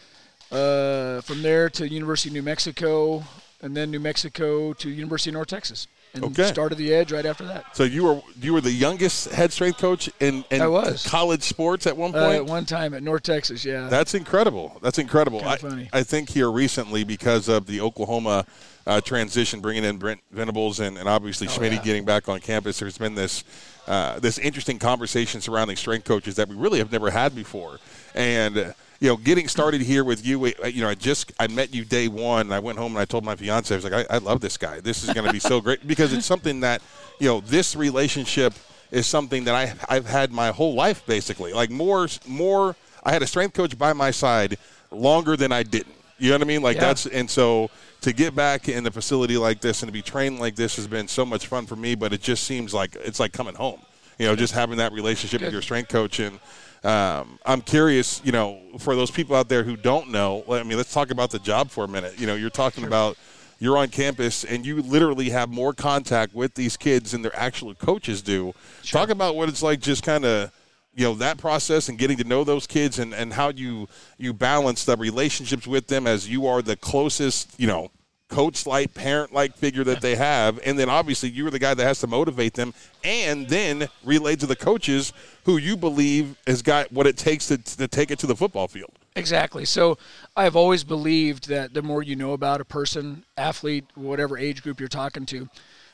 Uh, 0.52 1.22
from 1.22 1.42
there 1.42 1.70
to 1.72 1.90
University 1.90 2.30
of 2.30 2.34
New 2.34 2.44
Mexico, 2.44 3.24
and 3.62 3.76
then 3.76 3.90
New 3.90 4.00
Mexico 4.00 4.74
to 4.74 4.90
University 4.90 5.32
of 5.32 5.34
North 5.34 5.48
Texas, 5.48 5.88
and 6.16 6.24
Okay. 6.26 6.48
started 6.48 6.78
the 6.78 6.94
Edge 6.94 7.12
right 7.12 7.26
after 7.26 7.46
that. 7.46 7.76
So 7.76 7.84
you 7.84 8.04
were 8.04 8.22
you 8.42 8.54
were 8.54 8.62
the 8.62 8.72
youngest 8.72 9.30
head 9.32 9.52
strength 9.54 9.78
coach 9.80 10.10
in, 10.20 10.44
in 10.50 10.62
I 10.62 10.68
was. 10.68 11.06
college 11.06 11.44
sports 11.44 11.86
at 11.88 11.96
one 11.96 12.16
Uh, 12.16 12.26
point. 12.26 12.36
at 12.36 12.46
one 12.46 12.66
time 12.66 12.94
at 12.94 13.04
North 13.04 13.24
Texas, 13.24 13.64
yeah. 13.66 13.88
That's 13.90 14.14
incredible. 14.14 14.80
That's 14.82 14.98
incredible. 15.00 15.42
I, 15.46 15.58
funny. 15.58 15.90
I 15.94 16.04
think 16.04 16.30
here 16.30 16.50
recently 16.52 17.04
because 17.04 17.48
of 17.48 17.66
the 17.68 17.82
Oklahoma 17.82 18.46
uh, 18.88 19.02
transition, 19.02 19.62
bringing 19.62 19.84
in 19.84 19.98
Brent 19.98 20.22
Venables 20.32 20.80
and, 20.80 20.98
and 20.98 21.10
obviously 21.10 21.48
Schmidt 21.48 21.72
Oh, 21.72 21.76
yeah. 21.76 21.82
getting 21.82 22.06
back 22.06 22.30
on 22.30 22.40
campus, 22.40 22.80
there's 22.80 22.98
been 22.98 23.16
this 23.16 23.44
uh, 23.88 24.20
this 24.20 24.38
interesting 24.40 24.80
conversation 24.80 25.42
surrounding 25.42 25.76
strength 25.76 26.06
coaches 26.06 26.36
that 26.36 26.48
we 26.48 26.56
really 26.56 26.80
have 26.80 26.92
never 26.92 27.12
had 27.12 27.36
before. 27.36 27.78
And 28.16 28.58
uh, 28.58 28.74
you 29.00 29.10
know, 29.10 29.18
getting 29.18 29.48
started 29.48 29.82
here 29.82 30.04
with 30.04 30.26
you, 30.26 30.46
you 30.48 30.82
know, 30.82 30.90
I 30.90 30.96
just 30.96 31.32
I 31.40 31.48
met 31.48 31.74
you 31.74 31.84
day 31.84 32.08
one. 32.08 32.42
And 32.48 32.54
I 32.54 32.60
went 32.60 32.78
home 32.78 32.94
and 32.94 33.00
I 33.00 33.06
told 33.06 33.24
my 33.24 33.36
fiance, 33.36 33.74
I 33.74 33.78
was 33.78 33.84
like, 33.84 33.94
I, 34.10 34.16
I 34.16 34.18
love 34.20 34.42
this 34.42 34.58
guy. 34.58 34.80
This 34.80 35.04
is 35.04 35.14
going 35.14 35.26
to 35.26 35.34
be 35.34 35.40
so 35.40 35.60
great 35.62 35.86
because 35.88 36.14
it's 36.14 36.26
something 36.26 36.62
that 36.62 36.82
you 37.20 37.28
know 37.28 37.42
this 37.42 37.76
relationship 37.76 38.54
is 38.92 39.08
something 39.08 39.44
that 39.46 39.56
I 39.56 39.74
I've 39.94 40.06
had 40.06 40.32
my 40.32 40.52
whole 40.52 40.74
life 40.76 41.06
basically. 41.06 41.54
Like 41.54 41.70
more 41.70 42.08
more 42.26 42.76
I 43.04 43.12
had 43.12 43.22
a 43.22 43.28
strength 43.28 43.54
coach 43.54 43.78
by 43.78 43.94
my 43.94 44.12
side 44.12 44.58
longer 44.92 45.36
than 45.36 45.52
I 45.52 45.64
didn't. 45.64 45.96
You 46.18 46.30
know 46.30 46.36
what 46.36 46.44
I 46.44 46.46
mean? 46.46 46.62
Like 46.62 46.78
Yeah. 46.78 46.88
that's 46.88 47.06
and 47.06 47.30
so 47.30 47.70
to 48.02 48.14
get 48.14 48.36
back 48.36 48.70
in 48.70 48.84
the 48.84 48.92
facility 48.92 49.36
like 49.38 49.60
this 49.60 49.82
and 49.82 49.90
to 49.90 49.94
be 49.94 50.02
trained 50.02 50.40
like 50.40 50.56
this 50.56 50.76
has 50.78 50.88
been 50.88 51.08
so 51.08 51.26
much 51.26 51.48
fun 51.48 51.66
for 51.66 51.76
me. 51.76 51.96
But 51.96 52.14
it 52.14 52.22
just 52.22 52.46
seems 52.46 52.74
like 52.74 52.96
it's 52.96 53.20
like 53.20 53.34
coming 53.34 53.56
home. 53.56 53.82
You 54.18 54.28
know, 54.28 54.36
just 54.38 54.54
having 54.54 54.78
that 54.78 54.94
relationship 54.94 55.42
with 55.42 55.52
your 55.52 55.62
strength 55.62 55.90
coach 55.90 56.20
and. 56.22 56.40
Um, 56.86 57.40
I'm 57.46 57.62
curious, 57.62 58.22
you 58.24 58.32
know, 58.32 58.60
for 58.78 58.96
those 58.96 59.10
people 59.10 59.36
out 59.36 59.50
there 59.50 59.64
who 59.64 59.76
don't 59.76 60.12
know, 60.12 60.44
I 60.50 60.62
mean, 60.62 60.78
let's 60.78 60.94
talk 60.94 61.10
about 61.10 61.32
the 61.32 61.40
job 61.40 61.72
for 61.72 61.84
a 61.84 61.88
minute. 61.88 62.20
You 62.20 62.28
know, 62.28 62.36
you're 62.36 62.52
talking 62.52 62.84
about 62.84 63.18
you're 63.60 63.78
on 63.78 63.88
campus 63.88 64.44
and 64.44 64.66
you 64.66 64.82
literally 64.82 65.30
have 65.30 65.50
more 65.50 65.74
contact 65.74 66.36
with 66.36 66.54
these 66.54 66.78
kids 66.78 67.12
than 67.12 67.24
their 67.24 67.36
actual 67.36 67.74
coaches 67.74 68.22
do. 68.22 68.54
Talk 68.84 69.10
about 69.10 69.36
what 69.36 69.50
it's 69.50 69.64
like 69.64 69.80
just 69.80 70.04
kind 70.04 70.26
of 70.26 70.52
you 70.94 71.04
know 71.04 71.16
that 71.16 71.38
process 71.38 71.90
and 71.90 71.98
getting 71.98 72.18
to 72.18 72.24
know 72.24 72.44
those 72.44 72.68
kids 72.68 73.00
and, 73.00 73.14
and 73.14 73.34
how 73.34 73.50
you 73.50 73.88
you 74.18 74.34
balance 74.34 74.86
the 74.86 74.96
relationships 74.96 75.68
with 75.68 75.88
them 75.88 76.08
as 76.08 76.30
you 76.30 76.48
are 76.48 76.62
the 76.62 76.76
closest 76.76 77.54
you 77.60 77.68
know 77.68 77.92
coach 78.36 78.66
like 78.66 78.94
parent 78.94 79.34
like 79.34 79.56
figure 79.56 79.84
that 79.84 80.02
they 80.02 80.16
have 80.16 80.60
and 80.66 80.78
then 80.78 80.90
obviously 80.90 81.30
you're 81.30 81.50
the 81.50 81.60
guy 81.60 81.74
that 81.74 81.86
has 81.86 82.00
to 82.00 82.08
motivate 82.08 82.54
them 82.54 82.74
and 83.04 83.48
then 83.48 83.88
relay 84.04 84.36
to 84.36 84.46
the 84.46 84.56
coaches 84.56 85.14
who 85.46 85.58
you 85.58 85.78
believe 85.78 86.38
has 86.46 86.62
got 86.62 86.92
what 86.92 87.08
it 87.08 87.18
takes 87.18 87.48
to, 87.48 87.58
to 87.58 87.88
take 87.88 88.12
it 88.12 88.20
to 88.20 88.28
the 88.28 88.36
football 88.36 88.68
field 88.68 88.92
Exactly. 89.16 89.64
So 89.64 89.98
I've 90.36 90.58
always 90.58 90.84
believed 90.84 91.48
that 91.48 91.74
the 91.74 91.82
more 91.82 92.04
you 92.04 92.18
know 92.18 92.34
about 92.34 92.60
a 92.60 92.66
person, 92.66 93.24
athlete, 93.38 93.86
whatever 93.96 94.38
age 94.38 94.62
group 94.62 94.80
you're 94.80 94.90
talking 94.90 95.26
to, 95.28 95.48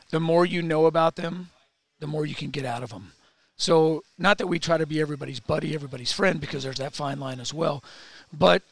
the 0.09 0.19
more 0.19 0.45
you 0.45 0.61
know 0.61 0.87
about 0.87 1.15
them, 1.15 1.49
the 1.99 2.07
more 2.07 2.25
you 2.25 2.33
can 2.33 2.49
get 2.49 2.65
out 2.65 2.81
of 2.81 2.89
them. 2.89 3.11
So 3.57 4.03
not 4.17 4.39
that 4.39 4.47
we 4.47 4.57
try 4.57 4.79
to 4.79 4.87
be 4.87 4.99
everybody's 4.99 5.39
buddy, 5.39 5.75
everybody's 5.75 6.11
friend, 6.11 6.41
because 6.41 6.63
there's 6.63 6.79
that 6.79 6.95
fine 6.95 7.19
line 7.19 7.39
as 7.39 7.53
well, 7.53 7.83
but 8.33 8.63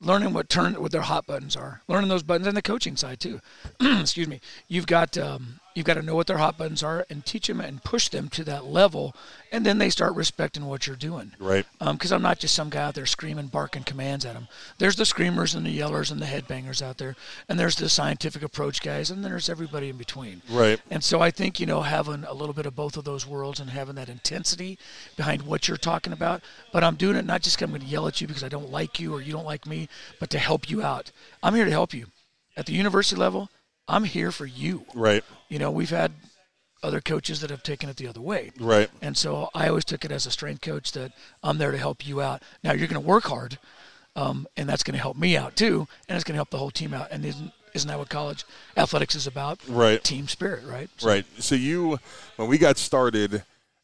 learning 0.00 0.32
what 0.32 0.48
turn 0.48 0.74
what 0.74 0.92
their 0.92 1.02
hot 1.02 1.26
buttons 1.26 1.56
are, 1.56 1.82
learning 1.88 2.08
those 2.08 2.22
buttons, 2.22 2.46
and 2.46 2.56
the 2.56 2.62
coaching 2.62 2.96
side 2.96 3.20
too. 3.20 3.40
Excuse 3.80 4.28
me. 4.28 4.40
You've 4.68 4.86
got 4.86 5.16
um, 5.18 5.60
you've 5.78 5.86
got 5.86 5.94
to 5.94 6.02
know 6.02 6.14
what 6.14 6.26
their 6.26 6.36
hot 6.38 6.58
buttons 6.58 6.82
are 6.82 7.06
and 7.08 7.24
teach 7.24 7.46
them 7.46 7.60
and 7.60 7.82
push 7.82 8.10
them 8.10 8.28
to 8.28 8.44
that 8.44 8.66
level, 8.66 9.14
and 9.50 9.64
then 9.64 9.78
they 9.78 9.88
start 9.88 10.14
respecting 10.14 10.66
what 10.66 10.86
you're 10.86 10.96
doing 10.96 11.32
right 11.38 11.64
um, 11.80 11.96
because 11.96 12.12
I'm 12.12 12.20
not 12.20 12.38
just 12.38 12.54
some 12.54 12.68
guy 12.68 12.82
out 12.82 12.94
there 12.94 13.06
screaming, 13.06 13.46
barking 13.46 13.84
commands 13.84 14.26
at 14.26 14.34
them. 14.34 14.48
There's 14.76 14.96
the 14.96 15.06
screamers 15.06 15.54
and 15.54 15.64
the 15.64 15.78
yellers 15.78 16.10
and 16.12 16.20
the 16.20 16.26
headbangers 16.26 16.82
out 16.82 16.98
there, 16.98 17.16
and 17.48 17.58
there's 17.58 17.76
the 17.76 17.88
scientific 17.88 18.42
approach 18.42 18.82
guys, 18.82 19.10
and 19.10 19.24
then 19.24 19.30
there's 19.30 19.48
everybody 19.48 19.88
in 19.88 19.96
between. 19.96 20.42
right 20.50 20.78
And 20.90 21.02
so 21.02 21.20
I 21.20 21.30
think 21.30 21.58
you 21.60 21.66
know 21.66 21.82
having 21.82 22.24
a 22.24 22.34
little 22.34 22.54
bit 22.54 22.66
of 22.66 22.76
both 22.76 22.96
of 22.96 23.04
those 23.04 23.26
worlds 23.26 23.60
and 23.60 23.70
having 23.70 23.94
that 23.94 24.08
intensity 24.08 24.78
behind 25.16 25.42
what 25.42 25.68
you're 25.68 25.76
talking 25.76 26.12
about. 26.12 26.42
But 26.72 26.82
I'm 26.84 26.96
doing 26.96 27.16
it 27.16 27.24
not 27.24 27.42
just 27.42 27.56
'cause 27.56 27.64
I'm 27.64 27.70
going 27.70 27.82
to 27.82 27.86
yell 27.86 28.08
at 28.08 28.20
you 28.20 28.26
because 28.26 28.44
I 28.44 28.48
don't 28.48 28.70
like 28.70 28.98
you 29.00 29.14
or 29.14 29.22
you 29.22 29.32
don't 29.32 29.46
like 29.46 29.66
me, 29.66 29.88
but 30.18 30.28
to 30.30 30.38
help 30.38 30.68
you 30.68 30.82
out. 30.82 31.12
I'm 31.42 31.54
here 31.54 31.64
to 31.64 31.70
help 31.70 31.94
you. 31.94 32.06
At 32.56 32.66
the 32.66 32.72
university 32.72 33.18
level, 33.20 33.50
I'm 33.88 34.04
here 34.04 34.30
for 34.30 34.46
you. 34.46 34.84
right 34.94 35.24
You 35.48 35.58
know, 35.58 35.70
we've 35.70 35.90
had 35.90 36.12
other 36.82 37.00
coaches 37.00 37.40
that 37.40 37.50
have 37.50 37.62
taken 37.62 37.88
it 37.88 37.96
the 37.96 38.06
other 38.06 38.20
way. 38.20 38.52
right 38.60 38.88
And 39.02 39.16
so 39.16 39.50
I 39.54 39.68
always 39.68 39.84
took 39.84 40.04
it 40.04 40.12
as 40.12 40.26
a 40.26 40.30
strength 40.30 40.60
coach 40.60 40.92
that 40.92 41.12
I'm 41.42 41.58
there 41.58 41.72
to 41.72 41.78
help 41.78 42.06
you 42.06 42.20
out. 42.20 42.42
Now 42.62 42.72
you're 42.72 42.86
going 42.86 43.02
to 43.02 43.08
work 43.08 43.24
hard, 43.24 43.58
um, 44.14 44.46
and 44.56 44.68
that's 44.68 44.82
going 44.84 44.94
to 44.96 45.00
help 45.02 45.16
me 45.16 45.36
out 45.36 45.56
too, 45.56 45.88
and 46.08 46.14
it's 46.16 46.24
going 46.24 46.34
to 46.34 46.38
help 46.38 46.50
the 46.50 46.58
whole 46.58 46.70
team 46.70 46.94
out. 46.94 47.08
And 47.10 47.24
isn't 47.24 47.52
isn't 47.74 47.88
that 47.88 47.98
what 47.98 48.08
college 48.08 48.44
athletics 48.76 49.14
is 49.14 49.26
about? 49.26 49.60
Right. 49.68 50.02
Team 50.02 50.26
spirit, 50.28 50.64
right? 50.64 50.88
So- 50.96 51.06
Right. 51.08 51.26
So 51.38 51.54
you, 51.54 51.98
when 52.36 52.48
we 52.48 52.56
got 52.58 52.78
started, 52.78 53.42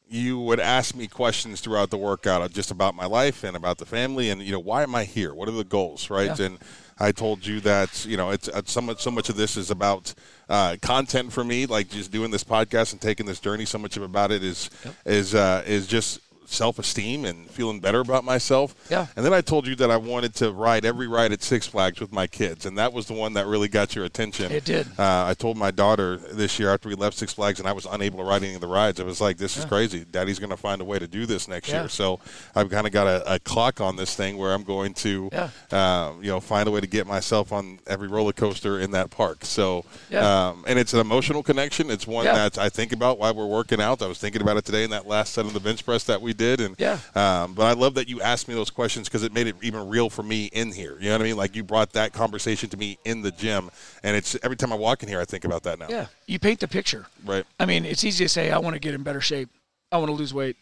you 0.09 0.39
would 0.41 0.59
ask 0.59 0.95
me 0.95 1.07
questions 1.07 1.61
throughout 1.61 1.91
the 1.91 1.99
workout 1.99 2.51
just 2.53 2.71
about 2.71 2.95
my 2.95 3.05
life 3.07 3.45
and 3.45 3.57
about 3.57 3.79
the 3.79 3.87
family, 3.87 4.31
and 4.31 4.41
you 4.43 4.53
know, 4.53 4.59
why 4.61 4.83
am 4.83 4.95
I 4.95 5.05
here? 5.05 5.35
What 5.35 5.49
are 5.49 5.53
the 5.53 5.65
goals? 5.65 6.09
Right. 6.11 6.39
Yeah. 6.39 6.47
And 6.47 6.59
I 6.99 7.13
told 7.13 7.45
you 7.45 7.61
that 7.61 8.05
you 8.07 8.17
know 8.17 8.31
it's, 8.31 8.49
it's 8.49 8.73
so 8.73 8.81
much. 8.81 9.03
So 9.03 9.11
much 9.11 9.29
of 9.29 9.37
this 9.37 9.57
is 9.57 9.71
about 9.71 10.15
uh, 10.49 10.77
content 10.81 11.33
for 11.33 11.43
me, 11.43 11.67
like 11.67 11.89
just 11.89 12.13
doing 12.13 12.31
this 12.31 12.45
podcast 12.45 12.93
and 12.93 13.01
taking 13.01 13.27
this 13.27 13.41
journey. 13.41 13.65
So 13.65 13.79
much 13.79 13.97
of 13.97 14.03
about 14.03 14.31
it 14.31 14.45
is 14.45 14.71
is 15.05 15.35
uh, 15.35 15.65
is 15.67 15.87
just 15.87 16.21
self-esteem 16.47 17.25
and 17.25 17.51
feeling 17.51 17.81
better 17.81 18.01
about 18.01 18.25
myself. 18.25 18.75
Yeah. 18.91 19.07
And 19.17 19.25
then 19.25 19.33
I 19.33 19.41
told 19.41 19.67
you 19.67 19.75
that 19.77 19.91
I 19.91 19.97
wanted 19.97 20.35
to 20.37 20.53
ride 20.53 20.85
every 20.85 21.07
ride 21.07 21.33
at 21.33 21.43
Six 21.43 21.67
Flags 21.67 22.01
with 22.01 22.13
my 22.13 22.27
kids, 22.27 22.67
and 22.67 22.79
that 22.79 22.93
was 22.93 23.07
the 23.07 23.15
one 23.15 23.35
that 23.35 23.47
really 23.47 23.69
got 23.69 23.95
your 23.95 24.05
attention. 24.05 24.53
It 24.53 24.65
did. 24.65 24.87
Uh, 24.99 25.25
I 25.27 25.35
told 25.35 25.57
my 25.57 25.71
daughter 25.71 26.17
this 26.17 26.59
year 26.59 26.73
after 26.73 26.89
we 26.89 26.95
left 26.95 27.17
Six 27.17 27.33
Flags 27.33 27.59
and 27.61 27.69
I 27.69 27.73
was 27.73 27.87
unable 27.91 28.19
to 28.19 28.25
ride 28.25 28.43
any 28.43 28.55
of 28.55 28.61
the 28.61 28.67
rides. 28.67 29.01
I 29.01 29.05
was 29.05 29.21
like, 29.21 29.37
"This 29.37 29.57
is 29.57 29.65
crazy. 29.65 30.05
Daddy's 30.05 30.39
going 30.39 30.51
to 30.51 30.57
find 30.57 30.81
a 30.81 30.85
way 30.85 30.99
to 30.99 31.07
do 31.07 31.27
this 31.27 31.49
next 31.49 31.69
Yeah. 31.69 31.81
year." 31.83 31.89
So 31.89 32.21
I've 32.55 32.71
kind 32.71 32.87
of 32.87 32.93
got 32.93 33.07
a, 33.07 33.35
a 33.35 33.39
clock 33.39 33.81
on 33.81 33.97
this 33.97 34.15
thing 34.15 34.37
where 34.37 34.53
I'm 34.53 34.65
going 34.65 34.95
to, 34.95 35.31
Yeah. 35.33 35.49
um, 35.73 36.23
you 36.23 36.31
know, 36.31 36.41
find 36.41 36.69
a 36.69 36.71
way 36.71 36.81
to 36.81 36.87
get 36.87 37.07
myself 37.07 37.53
on 37.53 37.79
every 37.87 38.09
roller 38.09 38.33
coaster 38.33 38.79
in 38.81 38.91
that 38.93 39.11
park. 39.11 39.45
So, 39.45 39.85
Yeah. 40.11 40.49
um, 40.49 40.65
and 40.67 40.79
it's 40.79 40.93
an 40.93 41.01
emotional 41.01 41.43
connection. 41.43 41.91
It's 41.91 42.07
one 42.07 42.25
Yeah. 42.27 42.35
that 42.35 42.59
I 42.59 42.69
think 42.69 42.93
about 42.93 43.19
while 43.19 43.35
we're 43.35 43.47
working 43.47 43.81
out. 43.81 44.03
I 44.03 44.07
was 44.07 44.19
thinking 44.19 44.43
about 44.43 44.57
it 44.57 44.65
today 44.65 44.85
in 44.85 44.91
that 44.91 45.07
last 45.07 45.33
set 45.35 45.47
of 45.47 45.53
the 45.55 45.61
bench 45.61 45.85
press 45.85 46.05
that 46.05 46.21
we 46.21 46.34
did, 46.35 46.61
and 46.61 46.75
Yeah. 46.79 46.99
um, 47.15 47.55
but 47.55 47.65
I 47.65 47.73
love 47.73 47.95
that 47.95 48.09
you 48.09 48.21
asked 48.21 48.47
me 48.49 48.55
those 48.55 48.69
questions 48.71 49.09
because 49.09 49.23
it 49.23 49.33
made 49.33 49.47
it 49.47 49.57
even 49.63 49.89
real 49.89 50.11
for 50.11 50.23
me 50.23 50.47
in 50.47 50.73
here. 50.73 50.97
You 51.01 51.07
know 51.09 51.15
what 51.15 51.23
I 51.23 51.25
mean? 51.25 51.37
Like 51.37 51.57
you 51.57 51.65
brought 51.65 51.93
that 51.95 52.13
conversation 52.13 52.69
to 52.71 52.77
me 52.77 52.99
in 53.05 53.23
the 53.23 53.31
gym, 53.31 53.71
and 54.03 54.17
it's 54.17 54.37
every 54.43 54.57
time 54.57 54.73
I 54.73 54.77
walk 54.77 55.03
in 55.03 55.09
here, 55.09 55.21
I 55.21 55.25
think 55.25 55.45
about 55.45 55.63
that 55.63 55.79
now. 55.79 55.87
Yeah. 55.89 56.07
You 56.27 56.39
paint 56.39 56.61
the 56.61 56.69
picture. 56.69 57.07
Right. 57.25 57.45
I 57.59 57.65
mean, 57.67 57.85
it's 57.87 58.05
easy 58.05 58.25
to 58.25 58.29
say, 58.29 58.51
I 58.51 58.59
want 58.59 58.75
to 58.75 58.81
get 58.81 58.95
in 58.95 59.03
better 59.03 59.21
shape. 59.21 59.49
I 59.91 59.97
want 59.99 60.09
to 60.09 60.15
lose 60.15 60.35
weight. 60.35 60.57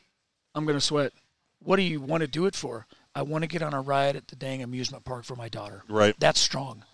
I'm 0.55 0.65
going 0.65 0.77
to 0.77 0.81
sweat. 0.85 1.13
What 1.61 1.77
do 1.77 1.83
you 1.83 2.01
want 2.01 2.21
to 2.21 2.27
do 2.27 2.47
it 2.47 2.55
for? 2.55 2.87
I 3.15 3.23
want 3.23 3.43
to 3.43 3.49
get 3.49 3.63
on 3.63 3.75
a 3.75 3.81
ride 3.81 4.17
at 4.17 4.29
the 4.29 4.37
dang 4.37 4.63
amusement 4.63 5.05
park 5.05 5.25
for 5.25 5.37
my 5.37 5.49
daughter. 5.49 5.83
Right. 5.89 6.15
That's 6.19 6.41
strong. 6.41 6.85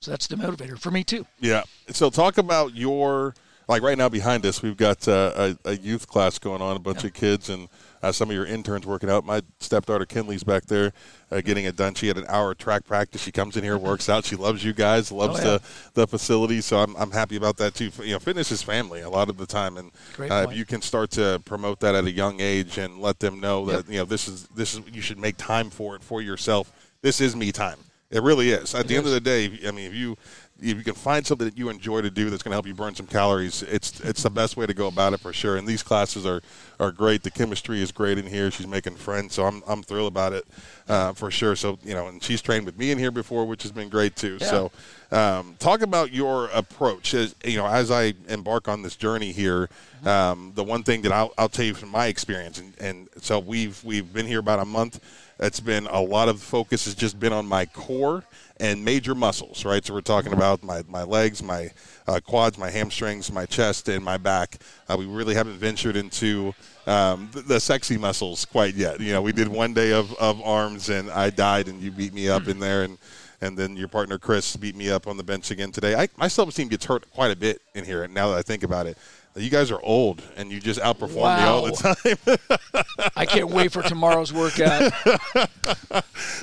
So 0.00 0.10
that's 0.10 0.26
the 0.26 0.36
motivator 0.36 0.78
for 0.78 0.90
me 0.90 1.02
too. 1.04 1.26
Yeah. 1.40 1.62
So 1.90 2.10
talk 2.10 2.36
about 2.38 2.74
your 2.74 3.34
like 3.68 3.82
right 3.82 3.96
now 3.96 4.10
behind 4.10 4.44
us, 4.44 4.60
we've 4.62 4.76
got 4.76 5.08
uh, 5.08 5.54
a, 5.64 5.70
a 5.70 5.76
youth 5.76 6.06
class 6.06 6.38
going 6.38 6.60
on, 6.60 6.76
a 6.76 6.80
bunch 6.80 7.04
of 7.04 7.14
kids, 7.14 7.48
and 7.48 7.68
uh, 8.04 8.12
some 8.12 8.28
of 8.30 8.36
your 8.36 8.46
interns 8.46 8.86
working 8.86 9.10
out. 9.10 9.24
My 9.24 9.42
stepdaughter 9.60 10.06
Kinley's 10.06 10.44
back 10.44 10.66
there 10.66 10.92
uh, 11.30 11.40
getting 11.40 11.64
it 11.64 11.76
done. 11.76 11.94
She 11.94 12.06
had 12.08 12.18
an 12.18 12.26
hour 12.28 12.54
track 12.54 12.84
practice. 12.84 13.22
She 13.22 13.32
comes 13.32 13.56
in 13.56 13.64
here, 13.64 13.76
works 13.78 14.08
out. 14.08 14.24
She 14.24 14.36
loves 14.36 14.62
you 14.64 14.72
guys, 14.72 15.10
loves 15.10 15.40
Oh, 15.40 15.42
yeah. 15.52 15.58
the 15.58 16.00
the 16.02 16.06
facility. 16.06 16.60
So 16.60 16.78
I'm, 16.78 16.94
I'm 16.96 17.10
happy 17.10 17.36
about 17.36 17.56
that 17.58 17.74
too. 17.74 17.90
You 18.02 18.12
know, 18.12 18.18
fitness 18.18 18.52
is 18.52 18.62
family 18.62 19.00
a 19.00 19.10
lot 19.10 19.28
of 19.28 19.36
the 19.38 19.46
time, 19.46 19.76
and 19.76 19.90
uh, 20.30 20.46
if 20.50 20.56
you 20.56 20.64
can 20.64 20.82
start 20.82 21.10
to 21.12 21.40
promote 21.44 21.80
that 21.80 21.94
at 21.94 22.04
a 22.04 22.10
young 22.12 22.40
age 22.40 22.78
and 22.78 22.98
let 23.00 23.18
them 23.20 23.40
know 23.40 23.64
that 23.66 23.74
Yep. 23.76 23.84
you 23.88 23.98
know 23.98 24.04
this 24.04 24.28
is 24.28 24.46
this 24.48 24.74
is 24.74 24.80
you 24.92 25.00
should 25.00 25.18
make 25.18 25.36
time 25.36 25.70
for 25.70 25.96
it 25.96 26.02
for 26.04 26.20
yourself. 26.22 26.72
This 27.02 27.20
is 27.20 27.34
me 27.34 27.52
time. 27.52 27.78
It 28.10 28.22
really 28.22 28.50
is. 28.50 28.74
At 28.74 28.86
the 28.86 28.96
end 28.96 29.06
of 29.06 29.12
the 29.12 29.20
day, 29.20 29.58
I 29.66 29.70
mean, 29.70 29.86
if 29.86 29.94
you 29.94 30.16
if 30.60 30.78
you 30.78 30.84
can 30.84 30.94
find 30.94 31.26
something 31.26 31.46
that 31.46 31.58
you 31.58 31.68
enjoy 31.68 32.00
to 32.00 32.10
do 32.10 32.30
that's 32.30 32.42
going 32.42 32.52
to 32.52 32.54
help 32.54 32.66
you 32.66 32.74
burn 32.74 32.94
some 32.94 33.06
calories, 33.06 33.62
it's 33.62 33.98
it's 34.00 34.22
the 34.22 34.30
best 34.30 34.56
way 34.56 34.66
to 34.66 34.74
go 34.74 34.86
about 34.86 35.12
it 35.12 35.20
for 35.20 35.32
sure. 35.32 35.56
And 35.56 35.66
these 35.66 35.82
classes 35.82 36.24
are, 36.24 36.40
are 36.78 36.92
great. 36.92 37.22
The 37.22 37.30
chemistry 37.30 37.82
is 37.82 37.90
great 37.90 38.18
in 38.18 38.26
here. 38.26 38.50
She's 38.50 38.66
making 38.66 38.96
friends, 38.96 39.34
so 39.34 39.44
I'm 39.46 39.62
I'm 39.66 39.82
thrilled 39.82 40.12
about 40.12 40.32
it 40.32 40.46
uh, 40.88 41.12
for 41.12 41.30
sure. 41.30 41.56
So 41.56 41.78
you 41.82 41.94
know, 41.94 42.06
and 42.06 42.22
she's 42.22 42.40
trained 42.40 42.66
with 42.66 42.78
me 42.78 42.92
in 42.92 42.98
here 42.98 43.10
before, 43.10 43.46
which 43.46 43.62
has 43.62 43.72
been 43.72 43.88
great 43.88 44.14
too. 44.14 44.38
Yeah. 44.40 44.46
So 44.46 44.72
um, 45.10 45.56
talk 45.58 45.82
about 45.82 46.12
your 46.12 46.46
approach. 46.46 47.14
As, 47.14 47.34
you 47.44 47.56
know, 47.56 47.66
as 47.66 47.90
I 47.90 48.14
embark 48.28 48.68
on 48.68 48.82
this 48.82 48.96
journey 48.96 49.32
here, 49.32 49.68
um, 50.04 50.52
the 50.54 50.64
one 50.64 50.82
thing 50.82 51.02
that 51.02 51.12
I'll, 51.12 51.32
I'll 51.36 51.48
tell 51.48 51.64
you 51.64 51.74
from 51.74 51.88
my 51.88 52.06
experience, 52.06 52.60
and, 52.60 52.74
and 52.78 53.08
so 53.20 53.40
we've 53.40 53.82
we've 53.82 54.12
been 54.12 54.26
here 54.26 54.40
about 54.40 54.60
a 54.60 54.64
month. 54.64 55.00
It's 55.40 55.60
been 55.60 55.86
a 55.86 56.00
lot 56.00 56.28
of 56.28 56.40
focus 56.40 56.84
has 56.84 56.94
just 56.94 57.18
been 57.18 57.32
on 57.32 57.46
my 57.46 57.66
core 57.66 58.24
and 58.60 58.84
major 58.84 59.14
muscles, 59.14 59.64
right? 59.64 59.84
So 59.84 59.92
we're 59.94 60.00
talking 60.00 60.32
about 60.32 60.62
my, 60.62 60.82
my 60.88 61.02
legs, 61.02 61.42
my 61.42 61.70
uh, 62.06 62.20
quads, 62.20 62.56
my 62.56 62.70
hamstrings, 62.70 63.32
my 63.32 63.44
chest, 63.44 63.88
and 63.88 64.04
my 64.04 64.16
back. 64.16 64.58
Uh, 64.88 64.96
we 64.96 65.06
really 65.06 65.34
haven't 65.34 65.56
ventured 65.56 65.96
into 65.96 66.54
um, 66.86 67.28
the, 67.32 67.42
the 67.42 67.60
sexy 67.60 67.98
muscles 67.98 68.44
quite 68.44 68.74
yet. 68.74 69.00
You 69.00 69.12
know, 69.12 69.22
we 69.22 69.32
did 69.32 69.48
one 69.48 69.74
day 69.74 69.92
of, 69.92 70.14
of 70.14 70.40
arms, 70.42 70.88
and 70.88 71.10
I 71.10 71.30
died, 71.30 71.66
and 71.66 71.80
you 71.82 71.90
beat 71.90 72.14
me 72.14 72.28
up 72.28 72.46
in 72.46 72.58
there, 72.58 72.84
and 72.84 72.98
and 73.40 73.58
then 73.58 73.76
your 73.76 73.88
partner 73.88 74.16
Chris 74.16 74.56
beat 74.56 74.74
me 74.74 74.88
up 74.88 75.06
on 75.06 75.18
the 75.18 75.22
bench 75.22 75.50
again 75.50 75.70
today. 75.70 75.94
I, 75.94 76.08
my 76.16 76.28
self-esteem 76.28 76.68
gets 76.68 76.86
hurt 76.86 77.10
quite 77.10 77.30
a 77.30 77.36
bit 77.36 77.60
in 77.74 77.84
here. 77.84 78.06
Now 78.08 78.30
that 78.30 78.38
I 78.38 78.42
think 78.42 78.62
about 78.62 78.86
it, 78.86 78.96
you 79.36 79.50
guys 79.50 79.70
are 79.70 79.80
old, 79.82 80.22
and 80.36 80.52
you 80.52 80.60
just 80.60 80.80
outperform 80.80 81.38
me 81.38 81.44
all 81.44 81.66
the 81.66 81.72
time. 81.72 83.10
I 83.16 83.26
can't 83.26 83.50
wait 83.50 83.72
for 83.72 83.82
tomorrow's 83.82 84.32
workout. 84.32 84.92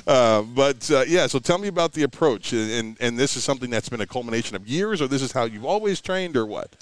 Uh, 0.06 0.42
but 0.42 0.90
uh, 0.90 1.04
yeah, 1.06 1.26
so 1.28 1.38
tell 1.38 1.58
me 1.58 1.68
about 1.68 1.92
the 1.92 2.02
approach, 2.02 2.52
and, 2.52 2.70
and 2.70 2.96
and 3.00 3.18
this 3.18 3.36
is 3.36 3.44
something 3.44 3.70
that's 3.70 3.88
been 3.88 4.00
a 4.00 4.06
culmination 4.06 4.56
of 4.56 4.66
years, 4.66 5.00
or 5.00 5.06
this 5.06 5.22
is 5.22 5.30
how 5.30 5.44
you've 5.44 5.64
always 5.64 6.00
trained, 6.00 6.36
or 6.36 6.44
what? 6.44 6.74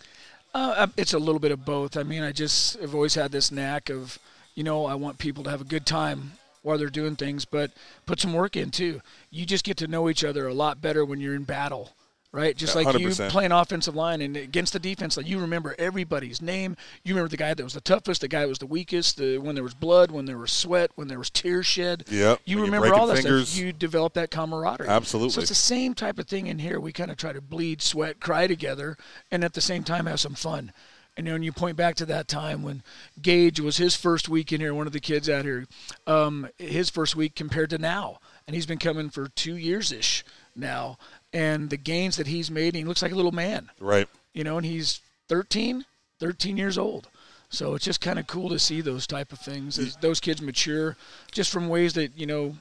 Uh, 0.55 0.89
it's 0.97 1.13
a 1.13 1.19
little 1.19 1.39
bit 1.39 1.53
of 1.53 1.65
both. 1.65 1.97
I 1.97 2.03
mean, 2.03 2.23
I 2.23 2.33
just 2.33 2.81
have 2.81 2.95
always 2.95 3.15
had 3.15 3.31
this 3.31 3.53
knack 3.53 3.91
of, 3.91 4.19
you 4.55 4.65
know, 4.65 4.87
I 4.87 4.95
want 4.95 5.19
people 5.19 5.45
to 5.45 5.51
have 5.51 5.61
a 5.61 5.65
good 5.65 5.87
time 5.87 6.33
while 6.63 6.77
they're 6.77 6.89
doing 6.89 7.17
things, 7.17 7.45
but 7.45 7.71
put 8.07 8.21
some 8.21 8.33
work 8.33 8.57
in 8.57 8.71
too. 8.71 9.01
You 9.31 9.47
just 9.47 9.65
get 9.65 9.77
to 9.79 9.87
know 9.87 10.09
each 10.09 10.25
other 10.25 10.47
a 10.49 10.55
lot 10.55 10.83
better 10.83 11.05
when 11.05 11.21
you're 11.21 11.35
in 11.35 11.45
battle, 11.45 11.93
right? 12.33 12.57
Just 12.57 12.75
Yeah, 12.77 12.83
like 12.83 12.99
you 12.99 13.09
100%. 13.09 13.31
playing 13.31 13.53
offensive 13.53 13.95
line 13.97 14.21
and 14.21 14.37
against 14.37 14.73
the 14.73 14.79
defense, 14.79 15.17
like 15.17 15.27
you 15.27 15.39
remember 15.41 15.75
everybody's 15.79 16.41
name. 16.41 16.77
You 17.05 17.15
remember 17.15 17.29
the 17.29 17.37
guy 17.37 17.55
that 17.55 17.63
was 17.65 17.75
the 17.75 17.81
toughest, 17.81 18.21
the 18.21 18.29
guy 18.29 18.41
that 18.41 18.49
was 18.49 18.59
the 18.59 18.67
weakest, 18.67 19.17
the 19.17 19.39
when 19.39 19.55
there 19.55 19.65
was 19.65 19.75
blood, 19.75 20.11
when 20.11 20.27
there 20.27 20.39
was 20.39 20.53
sweat, 20.53 20.91
when 20.95 21.09
there 21.09 21.19
was 21.19 21.31
tears 21.31 21.67
shed. 21.67 22.05
Yep, 22.09 22.41
You 22.45 22.63
remember 22.63 22.95
all 22.95 23.07
that 23.09 23.17
fingers. 23.19 23.49
stuff. 23.49 23.63
You 23.65 23.73
develop 23.73 24.15
that 24.15 24.31
camaraderie. 24.31 24.89
Absolutely. 24.89 25.31
So 25.33 25.41
it's 25.41 25.49
the 25.51 25.55
same 25.55 25.95
type 25.95 26.19
of 26.19 26.27
thing 26.27 26.47
in 26.47 26.59
here. 26.61 26.79
We 26.79 26.93
kind 26.93 27.11
of 27.11 27.17
try 27.17 27.33
to 27.33 27.41
bleed, 27.41 27.83
sweat, 27.83 28.21
cry 28.21 28.47
together, 28.47 28.97
and 29.31 29.43
at 29.45 29.55
the 29.55 29.61
same 29.61 29.83
time 29.83 30.07
have 30.07 30.21
some 30.21 30.35
fun. 30.35 30.73
And 31.17 31.27
then 31.27 31.35
when 31.35 31.43
you 31.43 31.53
point 31.53 31.77
back 31.77 31.97
to 31.97 32.07
that 32.07 32.29
time 32.29 32.63
when 32.63 32.83
Gage 33.21 33.59
was 33.61 33.77
his 33.77 33.97
first 33.97 34.29
week 34.29 34.53
in 34.53 34.61
here, 34.61 34.73
one 34.73 34.87
of 34.87 34.93
the 34.93 35.01
kids 35.01 35.29
out 35.29 35.45
here, 35.45 35.67
um, 36.07 36.49
his 36.57 36.89
first 36.89 37.17
week 37.17 37.35
compared 37.35 37.69
to 37.71 37.79
now, 37.79 38.21
and 38.47 38.55
he's 38.55 38.65
been 38.65 38.79
coming 38.79 39.11
for 39.11 39.27
two 39.29 39.57
years 39.57 39.91
ish 39.93 40.25
now, 40.55 40.97
and 41.33 41.71
the 41.71 41.77
gains 41.77 42.17
that 42.17 42.27
he's 42.27 42.51
made, 42.51 42.75
he 42.75 42.85
looks 42.85 43.03
like 43.03 43.13
a 43.13 43.17
little 43.17 43.33
man, 43.33 43.71
Right. 43.81 44.09
you 44.35 44.45
know, 44.45 44.57
and 44.57 44.67
he's 44.67 45.01
13, 45.29 45.85
13 46.19 46.57
years 46.57 46.77
old. 46.79 47.09
So 47.51 47.75
it's 47.75 47.85
just 47.85 48.01
kind 48.01 48.19
of 48.19 48.27
cool 48.27 48.49
to 48.51 48.59
see 48.59 48.81
those 48.81 49.07
type 49.07 49.33
of 49.33 49.39
things 49.41 49.79
as 49.79 49.97
those 49.97 50.21
kids 50.21 50.41
mature, 50.41 50.97
just 51.33 51.51
from 51.53 51.69
ways 51.69 51.95
that 51.95 52.17
you 52.19 52.27
know. 52.27 52.57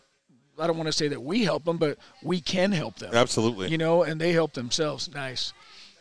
I 0.61 0.67
don't 0.67 0.75
want 0.75 0.87
to 0.87 0.91
say 0.93 1.07
that 1.07 1.21
we 1.23 1.45
help 1.45 1.63
them, 1.63 1.77
but 1.77 1.97
we 2.21 2.41
can 2.41 2.73
help 2.73 2.97
them. 2.97 3.11
Absolutely. 3.13 3.69
You 3.69 3.77
know, 3.77 4.03
and 4.03 4.19
they 4.19 4.33
help 4.33 4.51
themselves. 4.53 5.09
Nice. 5.13 5.53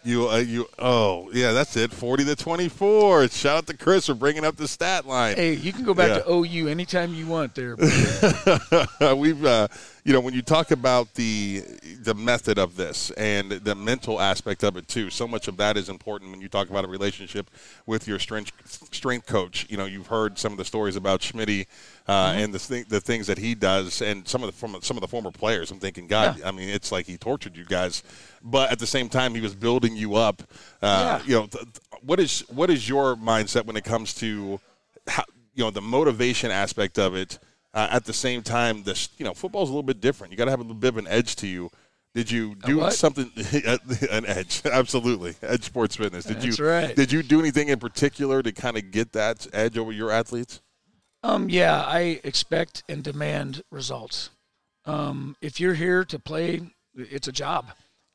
You, 0.03 0.29
uh, 0.29 0.39
you, 0.39 0.67
oh, 0.81 1.31
yeah, 1.33 1.53
that's 1.53 1.77
it. 1.77 1.93
40 1.93 2.25
to 2.25 2.35
24. 2.35 3.29
Shout 3.29 3.57
out 3.59 3.67
to 3.69 3.77
Chris 3.77 4.07
for 4.07 4.15
bringing 4.15 4.45
up 4.45 4.57
the 4.57 4.67
stat 4.67 5.07
line. 5.07 5.37
Hey, 5.37 5.55
you 5.55 5.73
can 5.73 5.85
go 5.85 5.95
back 5.95 6.09
Yeah. 6.09 6.19
to 6.21 6.31
OU 6.33 6.67
anytime 6.69 7.15
you 7.15 7.27
want 7.29 7.55
there. 7.55 7.77
We've, 9.17 9.45
uh, 9.45 9.69
you 10.05 10.13
know, 10.13 10.21
when 10.21 10.33
you 10.35 10.43
talk 10.43 10.71
about 10.71 11.15
the 11.15 11.63
the 12.03 12.15
method 12.15 12.59
of 12.59 12.77
this 12.77 13.11
and 13.13 13.51
the 13.51 13.75
mental 13.75 14.21
aspect 14.21 14.63
of 14.65 14.77
it 14.77 14.89
too, 14.89 15.11
so 15.11 15.27
much 15.29 15.49
of 15.49 15.57
that 15.59 15.77
is 15.77 15.89
important 15.89 16.31
when 16.31 16.41
you 16.41 16.49
talk 16.49 16.71
about 16.71 16.85
a 16.85 16.89
relationship 16.89 17.51
with 17.87 18.07
your 18.09 18.19
strength 18.19 18.53
strength 18.95 19.27
coach. 19.27 19.67
You 19.69 19.77
know, 19.77 19.85
you've 19.85 20.07
heard 20.07 20.39
some 20.39 20.53
of 20.53 20.59
the 20.59 20.65
stories 20.65 20.97
about 20.97 21.21
Schmitty 21.21 21.67
uh, 22.07 22.33
and 22.37 22.55
the 22.55 22.59
thing, 22.59 22.85
the 22.89 23.01
things 23.01 23.27
that 23.27 23.39
he 23.39 23.55
does, 23.55 24.01
and 24.01 24.27
some 24.27 24.43
of 24.43 24.51
the 24.51 24.57
from 24.57 24.77
some 24.83 24.97
of 24.97 25.01
the 25.03 25.09
former 25.09 25.31
players. 25.31 25.71
I'm 25.71 25.79
thinking, 25.81 26.07
God, 26.07 26.39
Yeah. 26.39 26.49
I 26.49 26.53
mean, 26.53 26.69
it's 26.69 26.91
like 26.93 27.07
he 27.07 27.17
tortured 27.19 27.57
you 27.57 27.65
guys, 27.65 28.03
but 28.43 28.71
at 28.71 28.79
the 28.79 28.87
same 28.87 29.09
time, 29.09 29.35
he 29.35 29.41
was 29.41 29.55
building 29.55 29.97
you 29.97 30.15
up. 30.15 30.43
Uh, 30.81 31.21
Yeah. 31.21 31.27
You 31.27 31.35
know, 31.35 31.47
th- 31.47 31.65
th- 31.65 32.03
what 32.03 32.21
is 32.21 32.41
what 32.49 32.71
is 32.71 32.89
your 32.89 33.17
mindset 33.17 33.67
when 33.67 33.77
it 33.77 33.85
comes 33.85 34.15
to 34.15 34.61
how, 35.07 35.25
you 35.55 35.65
know 35.65 35.71
the 35.71 35.83
motivation 35.83 36.51
aspect 36.51 36.99
of 36.99 37.15
it? 37.17 37.39
Uh, 37.79 37.87
at 37.93 38.05
the 38.05 38.13
same 38.13 38.43
time, 38.43 38.83
this 38.83 39.09
you 39.19 39.25
know 39.25 39.33
football's 39.33 39.69
a 39.69 39.73
little 39.73 39.85
bit 39.85 40.01
different. 40.01 40.33
You 40.33 40.37
got 40.37 40.47
to 40.47 40.51
have 40.51 40.59
a 40.59 40.65
little 40.65 40.75
bit 40.75 40.89
of 40.89 40.97
an 40.97 41.07
edge 41.07 41.37
to 41.37 41.47
you. 41.47 41.71
Did 42.13 42.29
you 42.29 42.57
do 42.57 42.91
something? 42.91 43.31
an 44.11 44.27
edge, 44.27 44.63
absolutely. 44.65 45.37
Edge 45.43 45.63
Sports 45.63 45.95
Fitness. 45.95 46.25
Did 46.25 46.41
That's 46.41 46.59
you? 46.59 46.67
right. 46.67 46.97
Did 46.97 47.13
you 47.13 47.23
do 47.23 47.39
anything 47.39 47.69
in 47.69 47.79
particular 47.79 48.43
to 48.43 48.51
kind 48.51 48.77
of 48.77 48.91
get 48.91 49.13
that 49.13 49.47
edge 49.53 49.79
over 49.79 49.93
your 49.93 50.11
athletes? 50.11 50.61
Um, 51.23 51.49
yeah, 51.49 51.85
I 51.85 52.21
expect 52.25 52.83
and 52.89 53.05
demand 53.05 53.63
results. 53.71 54.31
Um, 54.85 55.37
if 55.41 55.61
you're 55.61 55.75
here 55.75 56.05
to 56.05 56.19
play, 56.19 56.63
it's 56.97 57.29
a 57.29 57.33
job. 57.33 57.67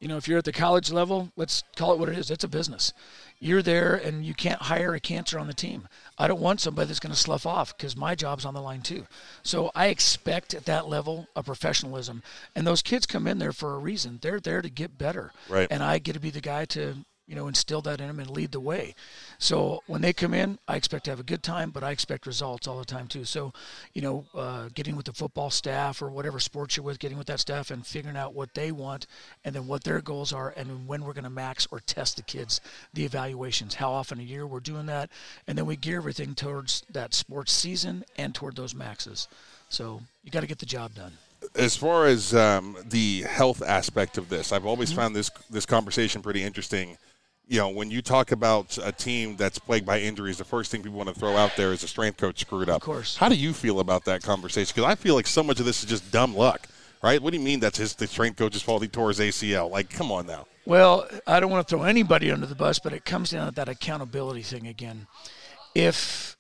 You 0.04 0.10
know, 0.10 0.18
if 0.18 0.28
you're 0.28 0.38
at 0.38 0.44
the 0.44 0.52
college 0.52 0.92
level, 0.92 1.32
let's 1.38 1.64
call 1.78 1.94
it 1.94 1.98
what 1.98 2.10
it 2.10 2.18
is. 2.18 2.30
It's 2.30 2.44
a 2.44 2.50
business. 2.50 2.92
You're 3.40 3.62
there, 3.62 3.96
and 3.96 4.26
you 4.26 4.34
can't 4.34 4.64
hire 4.64 4.94
a 4.94 5.00
cancer 5.00 5.40
on 5.40 5.48
the 5.48 5.54
team. 5.54 5.88
I 6.18 6.28
don't 6.28 6.42
want 6.42 6.60
somebody 6.60 6.88
that's 6.88 7.00
going 7.00 7.14
to 7.14 7.18
slough 7.18 7.46
off 7.46 7.78
because 7.78 7.96
my 7.96 8.14
job's 8.14 8.44
on 8.44 8.54
the 8.54 8.62
line 8.62 8.82
too. 8.82 9.08
So 9.44 9.72
I 9.74 9.88
expect 9.88 10.54
at 10.54 10.66
that 10.66 10.90
level 10.90 11.28
a 11.38 11.42
professionalism, 11.42 12.22
and 12.54 12.68
those 12.68 12.82
kids 12.82 13.06
come 13.06 13.28
in 13.28 13.40
there 13.40 13.54
for 13.54 13.76
a 13.76 13.78
reason. 13.78 14.20
They're 14.22 14.42
there 14.42 14.62
to 14.62 14.70
get 14.70 14.98
better, 14.98 15.32
Right. 15.48 15.70
and 15.72 15.82
I 15.82 16.00
get 16.00 16.14
to 16.16 16.20
be 16.20 16.32
the 16.32 16.42
guy 16.42 16.66
to 16.66 16.98
you 17.34 17.40
know 17.40 17.48
instill 17.48 17.82
that 17.82 18.00
in 18.00 18.08
them 18.08 18.20
and 18.20 18.30
lead 18.30 18.52
the 18.52 18.60
way. 18.60 18.94
So 19.40 19.82
when 19.88 20.02
they 20.02 20.13
come 20.13 20.34
in, 20.36 20.60
I 20.68 20.75
expect 20.75 21.06
to 21.06 21.12
have 21.12 21.20
a 21.20 21.24
good 21.24 21.42
time, 21.42 21.72
but 21.72 21.84
I 21.84 21.92
expect 21.92 22.28
results 22.28 22.68
all 22.68 22.78
the 22.78 22.86
time 22.86 23.08
too. 23.08 23.25
So, 23.25 23.54
you 23.94 24.02
know, 24.04 24.25
uh, 24.36 24.70
getting 24.75 24.96
with 24.96 25.06
the 25.08 25.13
football 25.13 25.50
staff 25.50 26.02
or 26.02 26.10
whatever 26.10 26.40
sports 26.40 26.78
you're 26.78 26.86
with, 26.86 27.00
getting 27.00 27.18
with 27.18 27.28
that 27.28 27.40
staff 27.40 27.72
and 27.72 27.86
figuring 27.86 28.18
out 28.18 28.36
what 28.36 28.54
they 28.54 28.72
want 28.72 29.08
and 29.44 29.56
then 29.56 29.66
what 29.68 29.84
their 29.84 30.00
goals 30.02 30.32
are 30.32 30.54
and 30.56 30.88
when 30.88 31.04
we're 31.04 31.13
going 31.13 31.24
to 31.24 31.30
max 31.30 31.68
or 31.72 31.80
test 31.80 32.18
the 32.18 32.24
kids, 32.24 32.62
the 32.94 33.04
evaluations, 33.06 33.75
how 33.75 33.92
often 33.92 34.20
a 34.20 34.24
year 34.24 34.46
we're 34.46 34.60
doing 34.60 34.86
that, 34.86 35.10
and 35.48 35.58
then 35.58 35.66
we 35.66 35.75
gear 35.75 35.98
everything 35.98 36.36
towards 36.36 36.84
that 36.92 37.13
sports 37.16 37.52
season 37.52 38.06
and 38.18 38.36
toward 38.36 38.56
those 38.56 38.75
maxes. 38.75 39.28
So 39.70 40.02
you 40.24 40.32
got 40.32 40.42
to 40.42 40.48
get 40.48 40.60
the 40.60 40.68
job 40.68 40.94
done. 40.94 41.18
as 41.56 41.75
far 41.75 42.06
as 42.08 42.34
um, 42.34 42.78
the 42.86 43.24
health 43.24 43.62
aspect 43.62 44.18
of 44.18 44.30
this, 44.30 44.52
I've 44.52 44.66
always 44.66 44.90
Mm-hmm. 44.90 44.96
found 44.96 45.16
this 45.16 45.30
this 45.50 45.66
conversation 45.66 46.22
pretty 46.22 46.44
interesting. 46.44 46.98
You 47.48 47.60
know, 47.60 47.70
when 47.70 47.92
you 47.92 48.02
talk 48.02 48.32
about 48.32 48.78
a 48.82 48.92
team 48.92 49.36
that's 49.36 49.60
plagued 49.60 49.86
by 49.86 50.00
injuries, 50.00 50.38
the 50.38 50.46
first 50.46 50.72
thing 50.72 50.82
people 50.82 50.98
want 50.98 51.10
to 51.10 51.20
throw 51.20 51.36
out 51.36 51.56
there 51.58 51.74
is 51.74 51.82
the 51.82 51.88
strength 51.88 52.18
coach 52.18 52.40
screwed 52.40 52.70
up. 52.70 52.78
Of 52.78 52.82
course. 52.82 53.18
How 53.18 53.28
do 53.28 53.36
you 53.36 53.54
feel 53.54 53.80
about 53.80 54.06
that 54.06 54.24
conversation? 54.24 54.72
Because 54.74 54.90
I 54.90 54.96
feel 54.96 55.14
like 55.14 55.28
so 55.28 55.44
much 55.44 55.60
of 55.60 55.66
this 55.66 55.84
is 55.84 55.90
just 55.90 56.10
dumb 56.12 56.36
luck, 56.36 56.68
right? 57.04 57.22
What 57.22 57.32
do 57.32 57.38
you 57.38 57.44
mean 57.44 57.60
that's 57.60 57.78
his 57.78 57.96
the 57.96 58.08
strength 58.08 58.38
coach's 58.38 58.62
fault? 58.62 58.82
He 58.82 58.88
tore 58.88 59.10
his 59.10 59.20
ACL. 59.20 59.70
Like, 59.70 59.90
come 59.90 60.12
on 60.12 60.26
now. 60.26 60.48
Well, 60.66 61.06
I 61.28 61.42
don't 61.42 61.52
want 61.52 61.68
to 61.68 61.76
throw 61.76 61.84
anybody 61.84 62.32
under 62.32 62.46
the 62.46 62.56
bus, 62.56 62.80
but 62.80 62.94
it 62.94 63.04
comes 63.04 63.32
down 63.32 63.48
to 63.48 63.56
that 63.56 63.68
accountability 63.68 64.44
thing 64.44 64.68
again. 64.68 65.08
If 65.76 66.38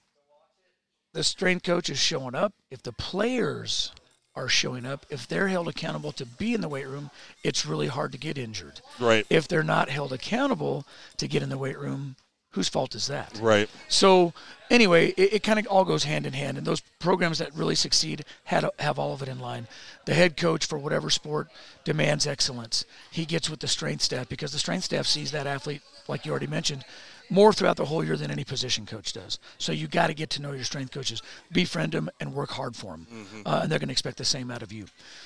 the 1.11 1.23
strength 1.23 1.63
coach 1.63 1.89
is 1.89 1.99
showing 1.99 2.33
up, 2.33 2.53
if 2.71 2.81
the 2.81 2.93
players 2.93 3.91
are 4.35 4.49
showing 4.49 4.85
up, 4.85 5.05
if 5.09 5.27
they're 5.27 5.47
held 5.47 5.67
accountable 5.67 6.11
to 6.13 6.25
be 6.25 6.53
in 6.53 6.61
the 6.61 6.69
weight 6.69 6.87
room, 6.87 7.11
it's 7.43 7.65
really 7.65 7.87
hard 7.87 8.11
to 8.11 8.17
get 8.17 8.37
injured. 8.37 8.81
Right. 8.99 9.25
If 9.29 9.47
they're 9.47 9.63
not 9.63 9.89
held 9.89 10.11
accountable 10.11 10.85
to 11.17 11.27
get 11.27 11.43
in 11.43 11.49
the 11.49 11.57
weight 11.57 11.77
room, 11.77 12.15
whose 12.53 12.69
fault 12.69 12.95
is 12.95 13.07
that? 13.07 13.39
Right. 13.41 13.69
So 13.87 14.33
anyway, 14.69 15.09
it, 15.09 15.33
it 15.33 15.43
kind 15.43 15.59
of 15.59 15.67
all 15.67 15.85
goes 15.85 16.03
hand 16.03 16.25
in 16.25 16.33
hand, 16.33 16.57
and 16.57 16.65
those 16.65 16.81
programs 16.99 17.39
that 17.39 17.53
really 17.55 17.75
succeed 17.75 18.25
had 18.45 18.65
have 18.79 18.99
all 18.99 19.13
of 19.13 19.21
it 19.21 19.27
in 19.27 19.39
line. 19.39 19.67
The 20.05 20.13
head 20.13 20.37
coach 20.37 20.65
for 20.65 20.77
whatever 20.77 21.09
sport 21.09 21.49
demands 21.83 22.27
excellence. 22.27 22.85
He 23.11 23.25
gets 23.25 23.49
with 23.49 23.59
the 23.59 23.67
strength 23.67 24.03
staff 24.03 24.29
because 24.29 24.51
the 24.51 24.59
strength 24.59 24.85
staff 24.85 25.07
sees 25.07 25.31
that 25.31 25.47
athlete, 25.47 25.81
like 26.07 26.25
you 26.25 26.31
already 26.31 26.47
mentioned, 26.47 26.85
more 27.33 27.51
throughout 27.51 27.77
the 27.77 27.85
whole 27.85 28.03
year 28.03 28.15
than 28.15 28.29
any 28.31 28.43
position 28.43 28.85
coach 28.85 29.13
does. 29.13 29.39
So 29.57 29.71
you 29.71 29.87
got 29.87 30.07
to 30.07 30.13
get 30.13 30.29
to 30.31 30.41
know 30.41 30.51
your 30.53 30.63
strength 30.63 30.91
coaches, 30.91 31.21
befriend 31.51 31.91
them, 31.93 32.09
and 32.19 32.33
work 32.33 32.51
hard 32.51 32.75
for 32.75 32.91
them, 32.91 33.07
uh, 33.45 33.59
and 33.63 33.71
they're 33.71 33.79
going 33.79 33.89
to 33.89 33.97
expect 33.99 34.17
the 34.17 34.25
same 34.25 34.51
out 34.51 34.61
of 34.61 34.71
you. 34.71 34.85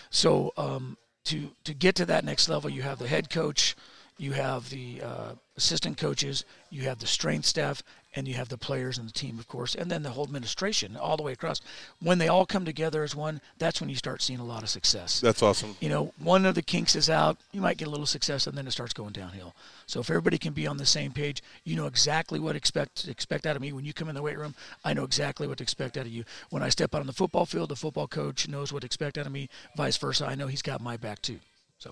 So 0.10 0.54
um, 0.58 0.98
to 1.26 1.52
to 1.66 1.74
get 1.74 1.96
to 1.96 2.06
that 2.06 2.24
next 2.24 2.50
level, 2.50 2.70
you 2.70 2.82
have 2.84 3.00
the 3.00 3.08
head 3.08 3.30
coach, 3.30 3.76
you 4.18 4.32
have 4.32 4.70
the 4.70 5.02
uh, 5.04 5.32
assistant 5.58 5.98
coaches, 5.98 6.46
you 6.70 6.84
have 6.84 7.00
the 7.00 7.08
strength 7.08 7.46
staff, 7.46 7.84
and 8.18 8.28
you 8.28 8.34
have 8.34 8.50
the 8.50 8.58
players 8.58 8.98
and 8.98 9.08
the 9.08 9.14
team, 9.14 9.38
of 9.38 9.48
course, 9.48 9.76
and 9.76 9.92
then 9.92 10.02
the 10.02 10.10
whole 10.10 10.24
administration 10.24 10.98
all 10.98 11.18
the 11.18 11.24
way 11.24 11.34
across. 11.34 11.62
When 12.02 12.18
they 12.18 12.28
all 12.28 12.48
come 12.48 12.66
together 12.66 13.04
as 13.04 13.16
one, 13.16 13.42
that's 13.60 13.80
when 13.80 13.92
you 13.92 13.96
start 13.96 14.24
seeing 14.24 14.40
a 14.40 14.44
lot 14.44 14.64
of 14.64 14.70
success. 14.70 15.22
That's 15.22 15.44
awesome. 15.44 15.76
you 15.80 15.88
know, 15.88 16.14
one 16.18 16.44
of 16.48 16.56
the 16.56 16.64
kinks 16.64 16.96
is 16.96 17.12
out, 17.12 17.38
you 17.52 17.62
might 17.62 17.78
get 17.78 17.88
a 17.88 17.92
little 17.92 18.08
success, 18.08 18.48
and 18.48 18.58
then 18.58 18.66
it 18.66 18.72
starts 18.72 18.92
going 18.92 19.14
downhill. 19.14 19.54
So 19.86 20.00
if 20.00 20.10
everybody 20.10 20.40
can 20.40 20.54
be 20.54 20.66
on 20.66 20.78
the 20.78 20.86
same 20.86 21.12
page, 21.12 21.44
you 21.64 21.76
know 21.76 21.86
exactly 21.86 22.40
what 22.40 22.56
expect 22.56 23.08
expect 23.08 23.46
out 23.46 23.56
of 23.56 23.62
me. 23.62 23.72
When 23.72 23.86
you 23.86 23.94
come 23.94 24.10
in 24.10 24.16
the 24.16 24.24
weight 24.24 24.40
room, 24.40 24.56
I 24.84 24.94
know 24.94 25.04
exactly 25.04 25.48
what 25.48 25.60
to 25.60 25.64
expect 25.64 25.96
out 25.96 26.08
of 26.08 26.12
you. 26.12 26.24
When 26.50 26.64
I 26.64 26.70
step 26.70 26.96
out 26.96 27.02
on 27.02 27.08
the 27.08 27.14
football 27.14 27.46
field, 27.46 27.70
the 27.70 27.76
football 27.76 28.08
coach 28.08 28.48
knows 28.48 28.74
what 28.74 28.80
to 28.80 28.88
expect 28.88 29.20
out 29.20 29.28
of 29.28 29.32
me. 29.32 29.48
Vice 29.76 29.98
versa, 29.98 30.26
I 30.26 30.34
know 30.34 30.48
he's 30.48 30.64
got 30.64 30.82
my 30.82 30.98
back 30.98 31.22
too. 31.22 31.40
So. 31.78 31.92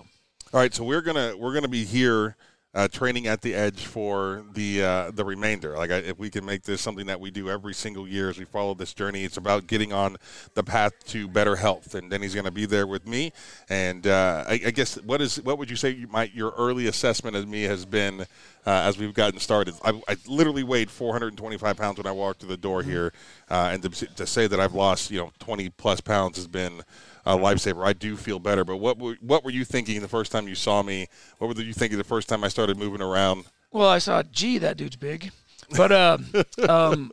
All 0.52 0.60
right, 0.60 0.74
so 0.74 0.82
we're 0.82 1.02
gonna 1.02 1.36
we're 1.36 1.54
gonna 1.54 1.68
be 1.68 1.84
here 1.84 2.34
uh, 2.76 2.86
training 2.88 3.26
at 3.26 3.40
the 3.40 3.54
edge 3.54 3.86
for 3.86 4.44
the 4.52 4.82
uh, 4.82 5.10
the 5.10 5.24
remainder. 5.24 5.76
Like, 5.78 5.90
I, 5.90 5.96
if 5.96 6.18
we 6.18 6.28
can 6.28 6.44
make 6.44 6.62
this 6.62 6.82
something 6.82 7.06
that 7.06 7.18
we 7.18 7.30
do 7.30 7.48
every 7.48 7.72
single 7.72 8.06
year 8.06 8.28
as 8.28 8.38
we 8.38 8.44
follow 8.44 8.74
this 8.74 8.92
journey, 8.92 9.24
it's 9.24 9.38
about 9.38 9.66
getting 9.66 9.94
on 9.94 10.18
the 10.52 10.62
path 10.62 10.92
to 11.06 11.26
better 11.26 11.56
health. 11.56 11.94
And 11.94 12.10
Denny's 12.10 12.34
going 12.34 12.44
to 12.44 12.50
be 12.50 12.66
there 12.66 12.86
with 12.86 13.06
me. 13.06 13.32
And 13.70 14.06
uh, 14.06 14.44
I, 14.46 14.60
I 14.66 14.70
guess 14.72 14.96
what 15.02 15.22
is 15.22 15.42
what 15.42 15.56
would 15.56 15.70
you 15.70 15.76
say 15.76 15.90
you 15.90 16.06
might 16.08 16.34
your 16.34 16.52
early 16.58 16.86
assessment 16.86 17.34
of 17.34 17.48
me 17.48 17.62
has 17.62 17.86
been 17.86 18.20
uh, 18.20 18.26
as 18.66 18.98
we've 18.98 19.14
gotten 19.14 19.40
started? 19.40 19.74
I, 19.82 19.98
I 20.06 20.18
literally 20.26 20.62
weighed 20.62 20.90
425 20.90 21.78
pounds 21.78 21.96
when 21.96 22.06
I 22.06 22.12
walked 22.12 22.40
through 22.40 22.50
the 22.50 22.58
door 22.58 22.82
here, 22.82 23.14
uh, 23.48 23.70
and 23.72 23.82
to, 23.84 24.06
to 24.16 24.26
say 24.26 24.46
that 24.46 24.60
I've 24.60 24.74
lost 24.74 25.10
you 25.10 25.18
know 25.18 25.32
20 25.38 25.70
plus 25.70 26.02
pounds 26.02 26.36
has 26.36 26.46
been 26.46 26.82
a 27.26 27.36
lifesaver. 27.36 27.84
I 27.84 27.92
do 27.92 28.16
feel 28.16 28.38
better. 28.38 28.64
But 28.64 28.76
what 28.76 28.98
were, 28.98 29.16
what 29.20 29.44
were 29.44 29.50
you 29.50 29.64
thinking 29.64 30.00
the 30.00 30.08
first 30.08 30.32
time 30.32 30.48
you 30.48 30.54
saw 30.54 30.82
me? 30.82 31.08
What 31.38 31.54
were 31.54 31.62
you 31.62 31.72
thinking 31.72 31.98
the 31.98 32.04
first 32.04 32.28
time 32.28 32.44
I 32.44 32.48
started 32.48 32.78
moving 32.78 33.02
around? 33.02 33.46
Well, 33.72 33.88
I 33.88 33.98
saw, 33.98 34.22
gee, 34.22 34.58
that 34.58 34.76
dude's 34.76 34.96
big. 34.96 35.32
But 35.76 35.92
uh, 35.92 36.18
um, 36.68 37.10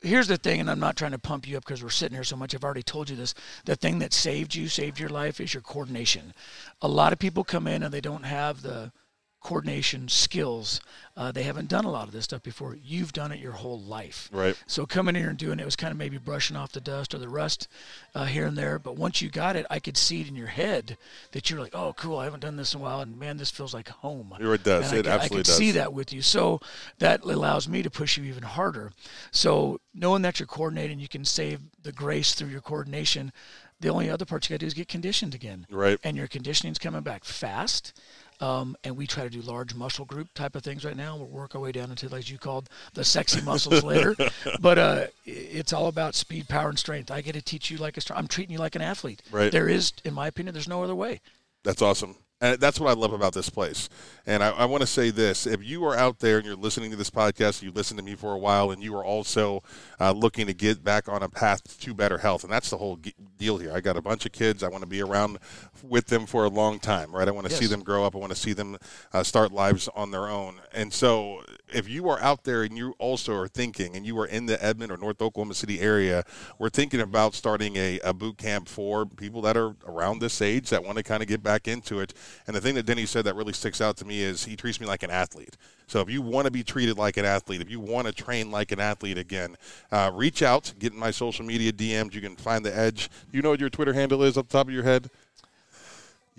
here's 0.00 0.28
the 0.28 0.36
thing, 0.36 0.60
and 0.60 0.70
I'm 0.70 0.78
not 0.78 0.96
trying 0.96 1.10
to 1.10 1.18
pump 1.18 1.48
you 1.48 1.56
up 1.56 1.64
because 1.64 1.82
we're 1.82 1.90
sitting 1.90 2.14
here 2.14 2.24
so 2.24 2.36
much. 2.36 2.54
I've 2.54 2.64
already 2.64 2.84
told 2.84 3.10
you 3.10 3.16
this. 3.16 3.34
The 3.64 3.76
thing 3.76 3.98
that 3.98 4.14
saved 4.14 4.54
you, 4.54 4.68
saved 4.68 5.00
your 5.00 5.10
life, 5.10 5.40
is 5.40 5.52
your 5.52 5.62
coordination. 5.62 6.32
A 6.80 6.88
lot 6.88 7.12
of 7.12 7.18
people 7.18 7.42
come 7.42 7.66
in 7.66 7.82
and 7.82 7.92
they 7.92 8.00
don't 8.00 8.24
have 8.24 8.62
the 8.62 8.92
coordination 9.40 10.08
skills. 10.08 10.80
Uh, 11.16 11.32
they 11.32 11.42
haven't 11.42 11.68
done 11.68 11.84
a 11.84 11.90
lot 11.90 12.06
of 12.06 12.12
this 12.12 12.24
stuff 12.24 12.42
before. 12.42 12.76
You've 12.82 13.12
done 13.12 13.32
it 13.32 13.40
your 13.40 13.52
whole 13.52 13.80
life. 13.80 14.28
Right. 14.32 14.60
So 14.66 14.86
coming 14.86 15.14
here 15.14 15.28
and 15.30 15.38
doing 15.38 15.58
it 15.58 15.64
was 15.64 15.74
kind 15.76 15.90
of 15.90 15.96
maybe 15.98 16.18
brushing 16.18 16.56
off 16.56 16.72
the 16.72 16.80
dust 16.80 17.12
or 17.14 17.18
the 17.18 17.28
rust 17.28 17.66
uh, 18.14 18.24
here 18.26 18.46
and 18.46 18.56
there. 18.56 18.78
But 18.78 18.96
once 18.96 19.20
you 19.22 19.28
got 19.28 19.56
it, 19.56 19.66
I 19.70 19.78
could 19.80 19.96
see 19.96 20.20
it 20.20 20.28
in 20.28 20.36
your 20.36 20.46
head 20.48 20.96
that 21.32 21.50
you're 21.50 21.60
like, 21.60 21.74
oh, 21.74 21.92
cool, 21.94 22.18
I 22.18 22.24
haven't 22.24 22.40
done 22.40 22.56
this 22.56 22.74
in 22.74 22.80
a 22.80 22.82
while, 22.82 23.00
and 23.00 23.18
man, 23.18 23.36
this 23.36 23.50
feels 23.50 23.74
like 23.74 23.88
home. 23.88 24.34
It 24.38 24.62
does. 24.64 24.92
And 24.92 24.94
I 24.94 24.98
It 24.98 25.02
could- 25.02 25.06
absolutely 25.06 25.14
I 25.14 25.28
could 25.40 25.46
does. 25.46 25.56
see 25.56 25.70
that 25.72 25.92
with 25.92 26.12
you. 26.12 26.22
So 26.22 26.60
that 26.98 27.22
allows 27.24 27.68
me 27.68 27.82
to 27.82 27.90
push 27.90 28.16
you 28.16 28.24
even 28.24 28.42
harder. 28.44 28.92
So 29.30 29.80
knowing 29.94 30.22
that 30.22 30.38
you're 30.38 30.46
coordinating, 30.46 31.00
you 31.00 31.08
can 31.08 31.24
save 31.24 31.60
the 31.82 31.92
grace 31.92 32.34
through 32.34 32.48
your 32.48 32.60
coordination. 32.60 33.32
The 33.80 33.88
only 33.88 34.10
other 34.10 34.24
part 34.24 34.48
you 34.48 34.54
got 34.54 34.56
to 34.56 34.64
do 34.64 34.66
is 34.66 34.74
get 34.74 34.88
conditioned 34.88 35.34
again. 35.34 35.66
Right. 35.70 35.98
And 36.02 36.16
your 36.16 36.26
conditioning's 36.26 36.78
coming 36.78 37.02
back 37.02 37.24
fast. 37.24 37.92
Um, 38.40 38.76
and 38.84 38.96
we 38.96 39.06
try 39.06 39.24
to 39.24 39.30
do 39.30 39.40
large 39.40 39.74
muscle 39.74 40.04
group 40.04 40.32
type 40.34 40.54
of 40.54 40.62
things 40.62 40.84
right 40.84 40.96
now. 40.96 41.16
We'll 41.16 41.26
work 41.26 41.54
our 41.54 41.60
way 41.60 41.72
down 41.72 41.90
into, 41.90 42.14
as 42.14 42.30
you 42.30 42.38
called, 42.38 42.68
the 42.94 43.04
sexy 43.04 43.40
muscles 43.40 43.82
later. 43.82 44.14
But 44.60 44.78
uh, 44.78 45.06
it's 45.24 45.72
all 45.72 45.86
about 45.88 46.14
speed, 46.14 46.48
power, 46.48 46.68
and 46.68 46.78
strength. 46.78 47.10
I 47.10 47.20
get 47.20 47.32
to 47.32 47.42
teach 47.42 47.70
you 47.70 47.76
like 47.76 47.96
a. 47.96 48.00
I'm 48.16 48.28
treating 48.28 48.52
you 48.52 48.58
like 48.58 48.74
an 48.74 48.82
athlete. 48.82 49.22
Right. 49.30 49.52
There 49.52 49.68
is, 49.68 49.92
in 50.04 50.14
my 50.14 50.26
opinion, 50.26 50.54
there's 50.54 50.68
no 50.68 50.82
other 50.82 50.94
way. 50.94 51.20
That's 51.64 51.82
awesome. 51.82 52.16
And 52.40 52.60
that's 52.60 52.78
what 52.78 52.88
I 52.88 52.92
love 52.92 53.12
about 53.12 53.32
this 53.32 53.50
place. 53.50 53.88
And 54.24 54.44
I, 54.44 54.50
I 54.50 54.64
want 54.66 54.82
to 54.82 54.86
say 54.86 55.10
this 55.10 55.46
if 55.46 55.64
you 55.64 55.84
are 55.86 55.96
out 55.96 56.20
there 56.20 56.36
and 56.36 56.46
you're 56.46 56.54
listening 56.54 56.90
to 56.92 56.96
this 56.96 57.10
podcast, 57.10 57.62
you 57.62 57.72
listened 57.72 57.98
to 57.98 58.04
me 58.04 58.14
for 58.14 58.32
a 58.32 58.38
while, 58.38 58.70
and 58.70 58.82
you 58.82 58.96
are 58.96 59.04
also 59.04 59.62
uh, 59.98 60.12
looking 60.12 60.46
to 60.46 60.54
get 60.54 60.84
back 60.84 61.08
on 61.08 61.22
a 61.22 61.28
path 61.28 61.80
to 61.80 61.94
better 61.94 62.18
health, 62.18 62.44
and 62.44 62.52
that's 62.52 62.70
the 62.70 62.76
whole 62.76 62.96
ge- 62.96 63.14
deal 63.38 63.58
here. 63.58 63.72
I 63.72 63.80
got 63.80 63.96
a 63.96 64.02
bunch 64.02 64.24
of 64.24 64.32
kids. 64.32 64.62
I 64.62 64.68
want 64.68 64.82
to 64.82 64.88
be 64.88 65.02
around 65.02 65.38
with 65.82 66.06
them 66.06 66.26
for 66.26 66.44
a 66.44 66.48
long 66.48 66.78
time, 66.78 67.12
right? 67.12 67.26
I 67.26 67.32
want 67.32 67.48
to 67.48 67.52
see 67.52 67.66
them 67.66 67.82
grow 67.82 68.04
up. 68.04 68.14
I 68.14 68.18
want 68.18 68.32
to 68.32 68.38
see 68.38 68.52
them 68.52 68.78
uh, 69.12 69.24
start 69.24 69.50
lives 69.50 69.88
on 69.96 70.12
their 70.12 70.28
own. 70.28 70.60
And 70.72 70.92
so 70.92 71.42
if 71.72 71.88
you 71.88 72.08
are 72.08 72.20
out 72.20 72.44
there 72.44 72.62
and 72.62 72.76
you 72.76 72.94
also 72.98 73.34
are 73.34 73.48
thinking, 73.48 73.96
and 73.96 74.06
you 74.06 74.18
are 74.18 74.26
in 74.26 74.46
the 74.46 74.62
Edmond 74.64 74.92
or 74.92 74.96
North 74.96 75.20
Oklahoma 75.20 75.54
City 75.54 75.80
area, 75.80 76.24
we're 76.58 76.70
thinking 76.70 77.00
about 77.00 77.34
starting 77.34 77.76
a, 77.76 77.98
a 78.00 78.12
boot 78.12 78.38
camp 78.38 78.68
for 78.68 79.06
people 79.06 79.42
that 79.42 79.56
are 79.56 79.74
around 79.86 80.20
this 80.20 80.40
age 80.40 80.70
that 80.70 80.84
want 80.84 80.98
to 80.98 81.04
kind 81.04 81.22
of 81.22 81.28
get 81.28 81.42
back 81.42 81.68
into 81.68 82.00
it. 82.00 82.14
And 82.46 82.54
the 82.54 82.60
thing 82.60 82.74
that 82.76 82.86
Denny 82.86 83.06
said 83.06 83.24
that 83.24 83.36
really 83.36 83.52
sticks 83.52 83.80
out 83.80 83.96
to 83.98 84.04
me 84.04 84.20
is 84.22 84.44
he 84.44 84.56
treats 84.56 84.80
me 84.80 84.86
like 84.86 85.02
an 85.02 85.10
athlete. 85.10 85.56
So 85.86 86.00
if 86.00 86.10
you 86.10 86.20
want 86.20 86.44
to 86.44 86.50
be 86.50 86.62
treated 86.62 86.98
like 86.98 87.16
an 87.16 87.24
athlete, 87.24 87.62
if 87.62 87.70
you 87.70 87.80
want 87.80 88.06
to 88.06 88.12
train 88.12 88.50
like 88.50 88.72
an 88.72 88.80
athlete 88.80 89.16
again, 89.16 89.56
uh, 89.90 90.10
reach 90.14 90.42
out, 90.42 90.74
get 90.78 90.92
in 90.92 90.98
my 90.98 91.10
social 91.10 91.44
media 91.44 91.72
DMs. 91.72 92.12
You 92.14 92.20
can 92.20 92.36
find 92.36 92.64
the 92.64 92.76
edge. 92.76 93.08
You 93.32 93.40
know 93.40 93.50
what 93.50 93.60
your 93.60 93.70
Twitter 93.70 93.94
handle 93.94 94.22
is 94.22 94.36
off 94.36 94.48
the 94.48 94.52
top 94.52 94.68
of 94.68 94.74
your 94.74 94.82
head? 94.82 95.10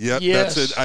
Yep, 0.01 0.21
Yes. 0.21 0.55
that's 0.55 0.71
it. 0.71 0.77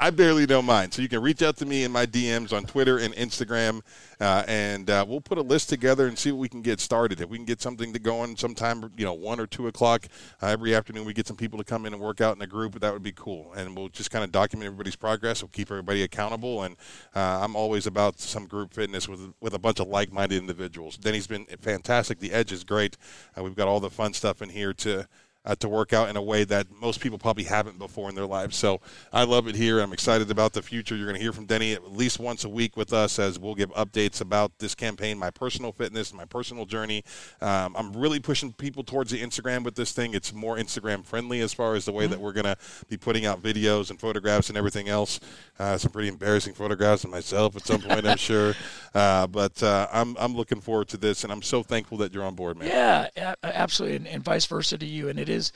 I 0.00 0.06
I 0.06 0.08
barely 0.08 0.46
know 0.46 0.62
mine, 0.62 0.90
so 0.90 1.02
you 1.02 1.10
can 1.10 1.20
reach 1.20 1.42
out 1.42 1.58
to 1.58 1.66
me 1.66 1.84
in 1.84 1.92
my 1.92 2.06
DMs 2.06 2.54
on 2.54 2.64
Twitter 2.64 2.96
and 2.96 3.12
Instagram, 3.14 3.82
uh, 4.18 4.44
and 4.48 4.88
uh, 4.88 5.04
we'll 5.06 5.20
put 5.20 5.36
a 5.36 5.42
list 5.42 5.68
together 5.68 6.06
and 6.06 6.18
see 6.18 6.32
what 6.32 6.38
we 6.38 6.48
can 6.48 6.62
get 6.62 6.80
started. 6.80 7.20
If 7.20 7.28
we 7.28 7.36
can 7.36 7.44
get 7.44 7.60
something 7.60 7.92
to 7.92 7.98
go 7.98 8.20
on 8.20 8.38
sometime, 8.38 8.90
you 8.96 9.04
know, 9.04 9.12
one 9.12 9.40
or 9.40 9.46
two 9.46 9.66
o'clock 9.66 10.06
uh, 10.42 10.46
every 10.46 10.74
afternoon, 10.74 11.04
we 11.04 11.12
get 11.12 11.26
some 11.26 11.36
people 11.36 11.58
to 11.58 11.64
come 11.64 11.84
in 11.84 11.92
and 11.92 12.00
work 12.00 12.22
out 12.22 12.34
in 12.34 12.40
a 12.40 12.46
group. 12.46 12.80
That 12.80 12.94
would 12.94 13.02
be 13.02 13.12
cool, 13.12 13.52
and 13.54 13.76
we'll 13.76 13.90
just 13.90 14.10
kind 14.10 14.24
of 14.24 14.32
document 14.32 14.64
everybody's 14.64 14.96
progress. 14.96 15.42
We'll 15.42 15.50
keep 15.50 15.70
everybody 15.70 16.02
accountable, 16.02 16.62
and 16.62 16.76
uh, 17.14 17.40
I'm 17.42 17.54
always 17.54 17.86
about 17.86 18.20
some 18.20 18.46
group 18.46 18.72
fitness 18.72 19.06
with 19.06 19.34
with 19.42 19.52
a 19.52 19.58
bunch 19.58 19.80
of 19.80 19.88
like-minded 19.88 20.38
individuals. 20.38 20.96
Denny's 20.96 21.26
been 21.26 21.44
fantastic. 21.60 22.20
The 22.20 22.32
Edge 22.32 22.52
is 22.52 22.64
great. 22.64 22.96
Uh, 23.36 23.42
we've 23.42 23.54
got 23.54 23.68
all 23.68 23.80
the 23.80 23.90
fun 23.90 24.14
stuff 24.14 24.40
in 24.40 24.48
here 24.48 24.72
to 24.72 25.06
uh, 25.44 25.54
to 25.56 25.68
work 25.68 25.92
out 25.92 26.08
in 26.08 26.16
a 26.16 26.22
way 26.22 26.44
that 26.44 26.66
most 26.70 27.00
people 27.00 27.18
probably 27.18 27.44
haven't 27.44 27.78
before 27.78 28.08
in 28.08 28.14
their 28.14 28.26
lives. 28.26 28.56
So 28.56 28.80
I 29.12 29.24
love 29.24 29.48
it 29.48 29.54
here. 29.54 29.80
I'm 29.80 29.92
excited 29.92 30.30
about 30.30 30.52
the 30.52 30.62
future. 30.62 30.94
You're 30.96 31.06
going 31.06 31.16
to 31.16 31.22
hear 31.22 31.32
from 31.32 31.46
Denny 31.46 31.72
at 31.72 31.92
least 31.92 32.18
once 32.18 32.44
a 32.44 32.48
week 32.48 32.76
with 32.76 32.92
us 32.92 33.18
as 33.18 33.38
we'll 33.38 33.54
give 33.54 33.70
updates 33.72 34.20
about 34.20 34.58
this 34.58 34.74
campaign, 34.74 35.18
my 35.18 35.30
personal 35.30 35.72
fitness, 35.72 36.12
my 36.12 36.26
personal 36.26 36.66
journey. 36.66 37.02
Um, 37.40 37.74
I'm 37.76 37.92
really 37.92 38.20
pushing 38.20 38.52
people 38.52 38.84
towards 38.84 39.10
the 39.10 39.22
Instagram 39.22 39.64
with 39.64 39.74
this 39.74 39.92
thing. 39.92 40.14
It's 40.14 40.32
more 40.32 40.56
Instagram 40.56 41.04
friendly 41.04 41.40
as 41.40 41.54
far 41.54 41.74
as 41.74 41.84
the 41.84 41.92
way 41.92 42.06
that 42.06 42.20
we're 42.20 42.32
going 42.32 42.44
to 42.44 42.56
be 42.88 42.96
putting 42.96 43.24
out 43.24 43.42
videos 43.42 43.90
and 43.90 43.98
photographs 43.98 44.48
and 44.50 44.58
everything 44.58 44.88
else. 44.88 45.20
Uh, 45.58 45.78
some 45.78 45.90
pretty 45.90 46.08
embarrassing 46.08 46.54
photographs 46.54 47.04
of 47.04 47.10
myself 47.10 47.56
at 47.56 47.66
some 47.66 47.80
point, 47.80 48.06
I'm 48.06 48.16
sure. 48.18 48.54
Uh, 48.94 49.26
but 49.26 49.62
uh, 49.62 49.86
I'm, 49.92 50.16
I'm 50.18 50.34
looking 50.34 50.60
forward 50.60 50.88
to 50.88 50.96
this, 50.96 51.22
and 51.24 51.32
I'm 51.32 51.42
so 51.42 51.62
thankful 51.62 51.98
that 51.98 52.12
you're 52.12 52.24
on 52.24 52.34
board, 52.34 52.58
man. 52.58 52.68
Yeah, 52.68 53.34
absolutely, 53.42 53.96
and, 53.96 54.08
and 54.08 54.24
vice 54.24 54.46
versa 54.46 54.78
to 54.78 54.86
you. 54.86 55.08
And 55.08 55.18
it 55.18 55.28
is 55.28 55.52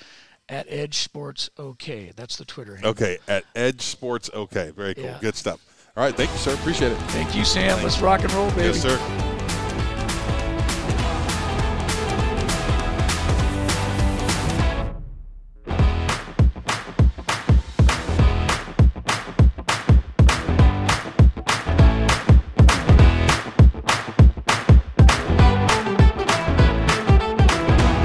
at 0.49 0.66
Edge 0.68 0.99
Sports 0.99 1.51
OK. 1.57 2.12
That's 2.14 2.37
the 2.37 2.44
Twitter 2.44 2.75
handle. 2.75 2.90
Okay, 2.92 3.18
at 3.27 3.44
Edge 3.55 3.81
Sports. 3.83 4.31
Okay, 4.33 4.70
very 4.70 4.94
cool. 4.94 5.05
Yeah. 5.05 5.18
Good 5.20 5.37
stuff. 5.37 5.61
All 5.97 6.05
right, 6.05 6.14
thank 6.14 6.31
you, 6.31 6.38
sir. 6.38 6.55
Appreciate 6.55 6.92
it. 6.92 6.99
Thank 7.11 7.35
you, 7.35 7.44
Sam. 7.44 7.83
Let's 7.83 8.01
rock 8.01 8.23
and 8.23 8.33
roll, 8.33 8.51
baby. 8.51 8.62
Yes, 8.68 8.83
sir. 8.83 9.44